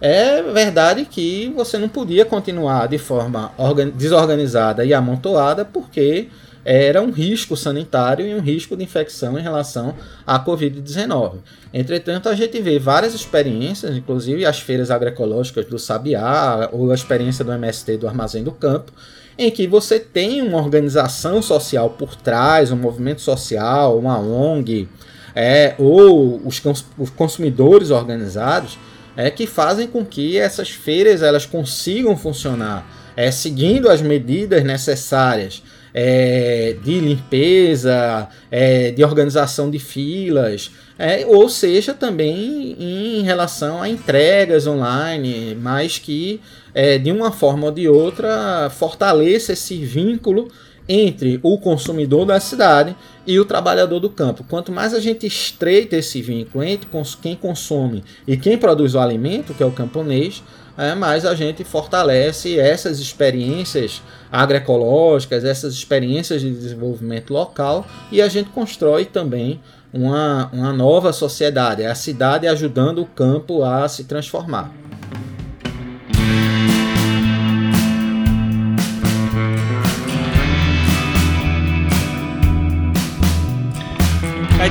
é 0.01 0.41
verdade 0.41 1.05
que 1.05 1.53
você 1.55 1.77
não 1.77 1.87
podia 1.87 2.25
continuar 2.25 2.87
de 2.87 2.97
forma 2.97 3.51
desorganizada 3.95 4.83
e 4.83 4.93
amontoada, 4.93 5.63
porque 5.65 6.29
era 6.63 7.01
um 7.01 7.11
risco 7.11 7.55
sanitário 7.55 8.25
e 8.25 8.35
um 8.35 8.39
risco 8.39 8.75
de 8.75 8.83
infecção 8.83 9.37
em 9.39 9.41
relação 9.41 9.95
à 10.25 10.43
Covid-19. 10.43 11.37
Entretanto, 11.73 12.29
a 12.29 12.35
gente 12.35 12.61
vê 12.61 12.77
várias 12.77 13.13
experiências, 13.13 13.95
inclusive 13.95 14.45
as 14.45 14.59
feiras 14.59 14.91
agroecológicas 14.91 15.65
do 15.65 15.79
Sabiá, 15.79 16.69
ou 16.71 16.91
a 16.91 16.95
experiência 16.95 17.45
do 17.45 17.51
MST 17.51 17.97
do 17.97 18.07
Armazém 18.07 18.43
do 18.43 18.51
Campo, 18.51 18.91
em 19.37 19.49
que 19.49 19.67
você 19.67 19.99
tem 19.99 20.41
uma 20.41 20.57
organização 20.57 21.41
social 21.41 21.91
por 21.91 22.15
trás, 22.15 22.71
um 22.71 22.75
movimento 22.75 23.21
social, 23.21 23.97
uma 23.97 24.19
ONG, 24.19 24.89
é, 25.33 25.75
ou 25.77 26.41
os, 26.45 26.61
os 26.97 27.09
consumidores 27.09 27.89
organizados, 27.89 28.77
é, 29.15 29.31
que 29.31 29.47
fazem 29.47 29.87
com 29.87 30.05
que 30.05 30.37
essas 30.37 30.69
feiras 30.69 31.21
elas 31.21 31.45
consigam 31.45 32.17
funcionar, 32.17 32.85
é, 33.15 33.31
seguindo 33.31 33.89
as 33.89 34.01
medidas 34.01 34.63
necessárias 34.63 35.63
é, 35.93 36.75
de 36.83 36.99
limpeza, 36.99 38.27
é, 38.51 38.91
de 38.91 39.03
organização 39.03 39.69
de 39.69 39.79
filas, 39.79 40.71
é, 40.97 41.25
ou 41.25 41.47
seja, 41.47 41.93
também 41.93 42.75
em 42.77 43.23
relação 43.23 43.81
a 43.81 43.87
entregas 43.87 44.67
online, 44.67 45.55
mas 45.55 45.97
que 45.97 46.41
é, 46.73 46.97
de 46.97 47.11
uma 47.11 47.31
forma 47.31 47.67
ou 47.67 47.71
de 47.71 47.87
outra 47.87 48.69
fortaleça 48.69 49.53
esse 49.53 49.77
vínculo 49.77 50.51
entre 50.89 51.39
o 51.43 51.59
consumidor 51.59 52.25
da 52.25 52.39
cidade 52.39 52.95
e 53.27 53.39
o 53.39 53.45
trabalhador 53.45 53.99
do 53.99 54.09
campo. 54.09 54.43
Quanto 54.49 54.71
mais 54.71 54.91
a 54.91 54.99
gente 54.99 55.27
estreita 55.27 55.95
esse 55.95 56.19
vínculo 56.19 56.63
entre 56.63 56.89
quem 57.21 57.35
consome 57.35 58.03
e 58.27 58.35
quem 58.35 58.57
produz 58.57 58.95
o 58.95 58.99
alimento, 58.99 59.53
que 59.53 59.61
é 59.61 59.65
o 59.65 59.71
camponês, 59.71 60.41
é, 60.75 60.95
mais 60.95 61.25
a 61.25 61.35
gente 61.35 61.63
fortalece 61.63 62.57
essas 62.57 62.99
experiências 62.99 64.01
agroecológicas, 64.31 65.45
essas 65.45 65.73
experiências 65.73 66.41
de 66.41 66.49
desenvolvimento 66.49 67.31
local 67.31 67.85
e 68.11 68.21
a 68.21 68.27
gente 68.27 68.49
constrói 68.49 69.05
também 69.05 69.61
uma, 69.93 70.49
uma 70.53 70.73
nova 70.73 71.11
sociedade, 71.13 71.85
a 71.85 71.93
cidade 71.93 72.47
ajudando 72.47 73.01
o 73.01 73.05
campo 73.05 73.63
a 73.63 73.87
se 73.87 74.05
transformar. 74.05 74.78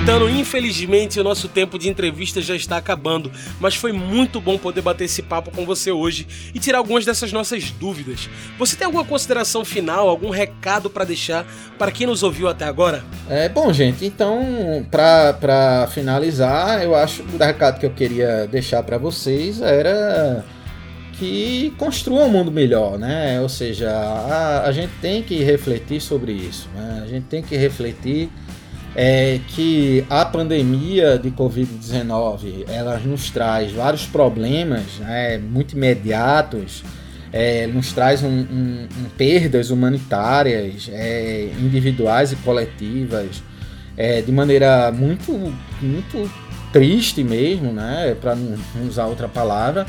Caetano, 0.09 0.31
infelizmente 0.31 1.21
o 1.21 1.23
nosso 1.23 1.49
tempo 1.49 1.79
de 1.79 1.87
entrevista 1.87 2.41
já 2.41 2.57
está 2.57 2.79
acabando, 2.79 3.31
mas 3.61 3.75
foi 3.75 3.93
muito 3.93 4.41
bom 4.41 4.57
poder 4.57 4.81
bater 4.81 5.05
esse 5.05 5.21
papo 5.21 5.51
com 5.51 5.67
você 5.67 5.93
hoje 5.93 6.27
e 6.55 6.59
tirar 6.59 6.79
algumas 6.79 7.05
dessas 7.05 7.31
nossas 7.31 7.71
dúvidas. 7.73 8.27
Você 8.59 8.75
tem 8.75 8.87
alguma 8.87 9.05
consideração 9.05 9.67
final, 9.67 10.09
algum 10.09 10.31
recado 10.31 10.89
para 10.89 11.05
deixar 11.05 11.45
para 11.77 11.93
quem 11.93 12.07
nos 12.07 12.23
ouviu 12.23 12.49
até 12.49 12.65
agora? 12.65 13.05
É 13.29 13.51
bom, 13.51 13.71
gente. 13.71 14.07
Então, 14.07 14.87
para 14.91 15.87
finalizar, 15.93 16.83
eu 16.83 16.95
acho 16.95 17.23
que 17.23 17.37
o 17.37 17.39
recado 17.39 17.79
que 17.79 17.85
eu 17.85 17.91
queria 17.91 18.47
deixar 18.47 18.83
para 18.83 18.97
vocês 18.97 19.61
era 19.61 20.43
que 21.19 21.75
construa 21.77 22.25
um 22.25 22.31
mundo 22.31 22.51
melhor, 22.51 22.99
né? 22.99 23.43
Ou 23.43 23.49
seja, 23.51 23.91
a, 23.91 24.63
a 24.69 24.73
gente 24.73 24.93
tem 25.03 25.23
que 25.23 25.43
refletir 25.43 26.01
sobre 26.01 26.33
isso, 26.33 26.67
né? 26.75 27.03
A 27.05 27.07
gente 27.07 27.25
tem 27.25 27.43
que 27.43 27.59
refletir 27.59 28.31
é 29.01 29.39
que 29.47 30.05
a 30.11 30.25
pandemia 30.25 31.17
de 31.17 31.31
Covid-19 31.31 32.65
ela 32.67 32.99
nos 32.99 33.31
traz 33.31 33.71
vários 33.71 34.07
problemas 34.07 34.99
né, 34.99 35.39
muito 35.39 35.77
imediatos, 35.77 36.83
é, 37.33 37.69
nos 37.69 37.93
traz 37.93 38.25
um, 38.25 38.29
um, 38.29 38.89
um 39.01 39.09
perdas 39.17 39.71
humanitárias, 39.71 40.91
é, 40.93 41.49
individuais 41.61 42.33
e 42.33 42.37
coletivas, 42.37 43.41
é, 43.97 44.21
de 44.21 44.33
maneira 44.33 44.91
muito, 44.91 45.55
muito 45.81 46.29
triste 46.73 47.23
mesmo, 47.23 47.73
né, 47.73 48.17
para 48.21 48.35
não, 48.35 48.59
usar 48.85 49.07
outra 49.07 49.29
palavra. 49.29 49.87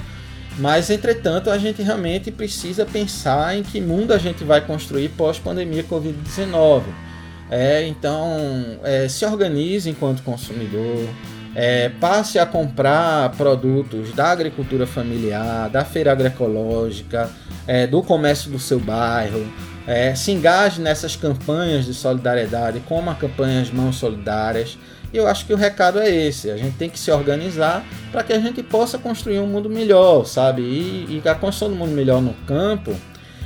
Mas, 0.60 0.92
entretanto, 0.92 1.50
a 1.50 1.58
gente 1.58 1.82
realmente 1.82 2.30
precisa 2.30 2.86
pensar 2.86 3.58
em 3.58 3.64
que 3.64 3.82
mundo 3.82 4.14
a 4.14 4.20
gente 4.20 4.44
vai 4.44 4.62
construir 4.62 5.10
pós-pandemia 5.10 5.84
Covid-19 5.84 7.09
é, 7.50 7.88
então, 7.88 8.80
é, 8.84 9.08
se 9.08 9.26
organize 9.26 9.90
enquanto 9.90 10.22
consumidor, 10.24 11.08
é, 11.56 11.90
passe 11.90 12.38
a 12.38 12.46
comprar 12.46 13.32
produtos 13.32 14.14
da 14.14 14.28
agricultura 14.30 14.86
familiar, 14.86 15.70
da 15.70 15.84
feira 15.84 16.12
agroecológica, 16.12 17.30
é, 17.66 17.88
do 17.88 18.04
comércio 18.04 18.52
do 18.52 18.60
seu 18.60 18.80
bairro, 18.80 19.52
é, 19.88 20.14
se 20.14 20.32
engaje 20.32 20.80
nessas 20.80 21.16
campanhas 21.16 21.86
de 21.86 21.94
solidariedade, 21.94 22.82
como 22.88 23.10
a 23.10 23.16
campanha 23.16 23.62
As 23.62 23.72
Mãos 23.72 23.96
Solidárias. 23.96 24.78
E 25.12 25.18
eu 25.18 25.26
acho 25.26 25.48
que 25.48 25.54
o 25.54 25.58
recado 25.58 26.00
é 26.00 26.08
esse: 26.08 26.52
a 26.52 26.58
gente 26.58 26.78
tem 26.78 26.88
que 26.88 27.00
se 27.00 27.10
organizar 27.10 27.84
para 28.12 28.22
que 28.22 28.32
a 28.32 28.40
gente 28.40 28.62
possa 28.62 29.00
construir 29.00 29.40
um 29.40 29.48
mundo 29.48 29.68
melhor, 29.68 30.26
sabe? 30.26 30.62
E, 30.62 31.22
e 31.26 31.28
a 31.28 31.34
construção 31.34 31.70
do 31.70 31.76
mundo 31.76 31.92
melhor 31.92 32.22
no 32.22 32.34
campo 32.46 32.96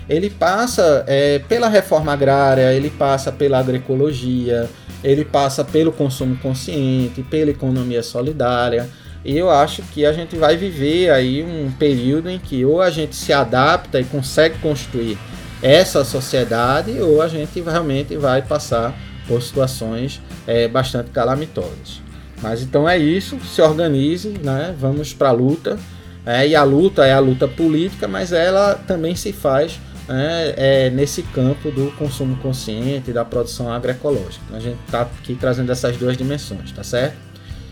ele 0.10 0.30
passa 0.30 1.04
é, 1.08 1.39
pela 1.39 1.70
reforma 1.70 2.12
agrária, 2.13 2.74
ele 2.74 2.89
passa 2.89 3.32
pela 3.32 3.60
agroecologia, 3.60 4.70
ele 5.04 5.24
passa 5.24 5.63
pelo 5.63 5.92
consumo 5.92 6.36
consciente, 6.38 7.24
pela 7.24 7.52
economia 7.52 8.04
solidária. 8.04 8.89
E 9.24 9.38
eu 9.38 9.50
acho 9.50 9.82
que 9.84 10.06
a 10.06 10.12
gente 10.12 10.36
vai 10.36 10.58
viver 10.58 11.10
aí 11.10 11.44
um 11.44 11.72
período 11.72 12.30
em 12.30 12.38
que 12.38 12.66
ou 12.66 12.82
a 12.82 12.89
gente 12.89 13.16
se 13.16 13.32
adapta 13.32 14.00
e 14.00 14.04
consegue 14.04 14.58
construir 14.60 15.18
essa 15.62 16.04
sociedade, 16.04 17.00
ou 17.00 17.22
a 17.22 17.28
gente 17.30 17.62
realmente 17.62 18.18
vai 18.18 18.42
passar 18.42 18.94
por 19.26 19.42
situações 19.42 20.22
é, 20.46 20.68
bastante 20.68 21.10
calamitosas. 21.12 22.02
Mas 22.42 22.62
então 22.62 22.88
é 22.88 22.98
isso, 22.98 23.39
se 23.39 23.62
organize, 23.62 24.28
né? 24.44 24.76
vamos 24.78 25.13
para 25.13 25.30
a 25.30 25.32
luta. 25.32 25.80
É, 26.26 26.46
e 26.48 26.56
a 26.56 26.63
luta 26.63 27.06
é 27.06 27.13
a 27.13 27.20
luta 27.20 27.48
política, 27.48 28.08
mas 28.08 28.34
ela 28.34 28.76
também 28.76 29.16
se 29.16 29.32
faz 29.32 29.80
é, 30.10 30.54
é, 30.58 30.89
nesse 30.89 31.24
campo 31.24 31.72
do 31.72 31.92
consumo 31.98 32.36
consciente 32.38 33.12
e 33.12 33.13
da 33.13 33.24
produção 33.24 33.72
agroecológica. 33.72 34.44
A 34.54 34.60
gente 34.60 34.80
está 34.86 35.02
aqui 35.02 35.36
trazendo 35.36 35.72
essas 35.72 35.98
duas 35.98 36.18
dimensões, 36.18 36.72
tá 36.72 36.84
certo? 36.84 37.16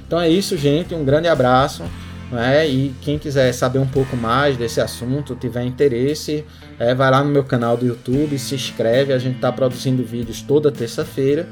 Então 0.08 0.20
é 0.20 0.30
isso, 0.30 0.58
gente. 0.58 0.94
Um 0.94 1.04
grande 1.04 1.28
abraço. 1.28 1.84
Né? 2.32 2.66
E 2.68 2.96
quem 3.02 3.20
quiser 3.20 3.52
saber 3.54 3.80
um 3.80 3.88
pouco 3.88 4.16
mais 4.16 4.56
desse 4.56 4.80
assunto, 4.80 5.36
tiver 5.36 5.64
interesse, 5.64 6.46
é, 6.80 6.96
vai 6.96 7.12
lá 7.12 7.22
no 7.24 7.30
meu 7.30 7.44
canal 7.44 7.76
do 7.76 7.86
YouTube, 7.86 8.40
se 8.40 8.56
inscreve. 8.56 9.12
A 9.12 9.20
gente 9.20 9.36
está 9.36 9.52
produzindo 9.52 10.04
vídeos 10.04 10.42
toda 10.42 10.72
terça-feira, 10.72 11.48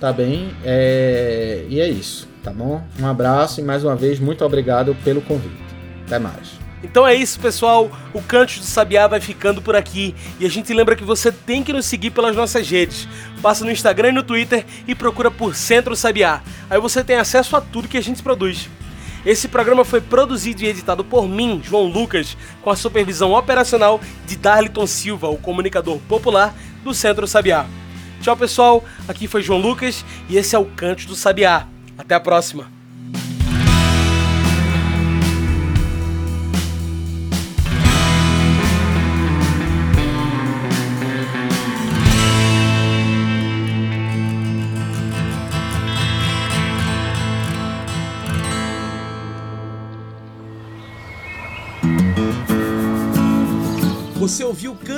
tá 0.00 0.10
bem? 0.12 0.50
É... 0.64 1.66
E 1.68 1.78
é 1.78 1.88
isso, 1.88 2.26
tá 2.42 2.50
bom? 2.50 2.82
Um 2.98 3.06
abraço 3.06 3.60
e 3.60 3.62
mais 3.62 3.84
uma 3.84 3.94
vez, 3.94 4.18
muito 4.18 4.42
obrigado 4.42 4.96
pelo 5.04 5.20
convite. 5.20 5.62
Até 6.06 6.18
mais. 6.18 6.61
Então 6.82 7.06
é 7.06 7.14
isso, 7.14 7.38
pessoal. 7.38 7.90
O 8.12 8.20
Canto 8.20 8.58
do 8.58 8.64
Sabiá 8.64 9.06
vai 9.06 9.20
ficando 9.20 9.62
por 9.62 9.76
aqui. 9.76 10.14
E 10.40 10.46
a 10.46 10.50
gente 10.50 10.72
lembra 10.74 10.96
que 10.96 11.04
você 11.04 11.30
tem 11.30 11.62
que 11.62 11.72
nos 11.72 11.86
seguir 11.86 12.10
pelas 12.10 12.34
nossas 12.34 12.68
redes. 12.68 13.08
Passa 13.40 13.64
no 13.64 13.70
Instagram 13.70 14.08
e 14.08 14.12
no 14.12 14.22
Twitter 14.22 14.64
e 14.86 14.94
procura 14.94 15.30
por 15.30 15.54
Centro 15.54 15.94
Sabiá. 15.94 16.42
Aí 16.68 16.80
você 16.80 17.04
tem 17.04 17.16
acesso 17.16 17.56
a 17.56 17.60
tudo 17.60 17.88
que 17.88 17.98
a 17.98 18.02
gente 18.02 18.22
produz. 18.22 18.68
Esse 19.24 19.46
programa 19.46 19.84
foi 19.84 20.00
produzido 20.00 20.62
e 20.62 20.66
editado 20.66 21.04
por 21.04 21.28
mim, 21.28 21.62
João 21.64 21.84
Lucas, 21.84 22.36
com 22.60 22.70
a 22.70 22.76
supervisão 22.76 23.32
operacional 23.32 24.00
de 24.26 24.34
Darliton 24.36 24.84
Silva, 24.84 25.28
o 25.28 25.38
comunicador 25.38 25.98
popular 26.08 26.52
do 26.82 26.92
Centro 26.92 27.28
Sabiá. 27.28 27.64
Tchau, 28.20 28.36
pessoal. 28.36 28.84
Aqui 29.06 29.28
foi 29.28 29.42
João 29.42 29.60
Lucas 29.60 30.04
e 30.28 30.36
esse 30.36 30.56
é 30.56 30.58
o 30.58 30.64
Canto 30.64 31.06
do 31.06 31.14
Sabiá. 31.14 31.68
Até 31.96 32.16
a 32.16 32.20
próxima. 32.20 32.81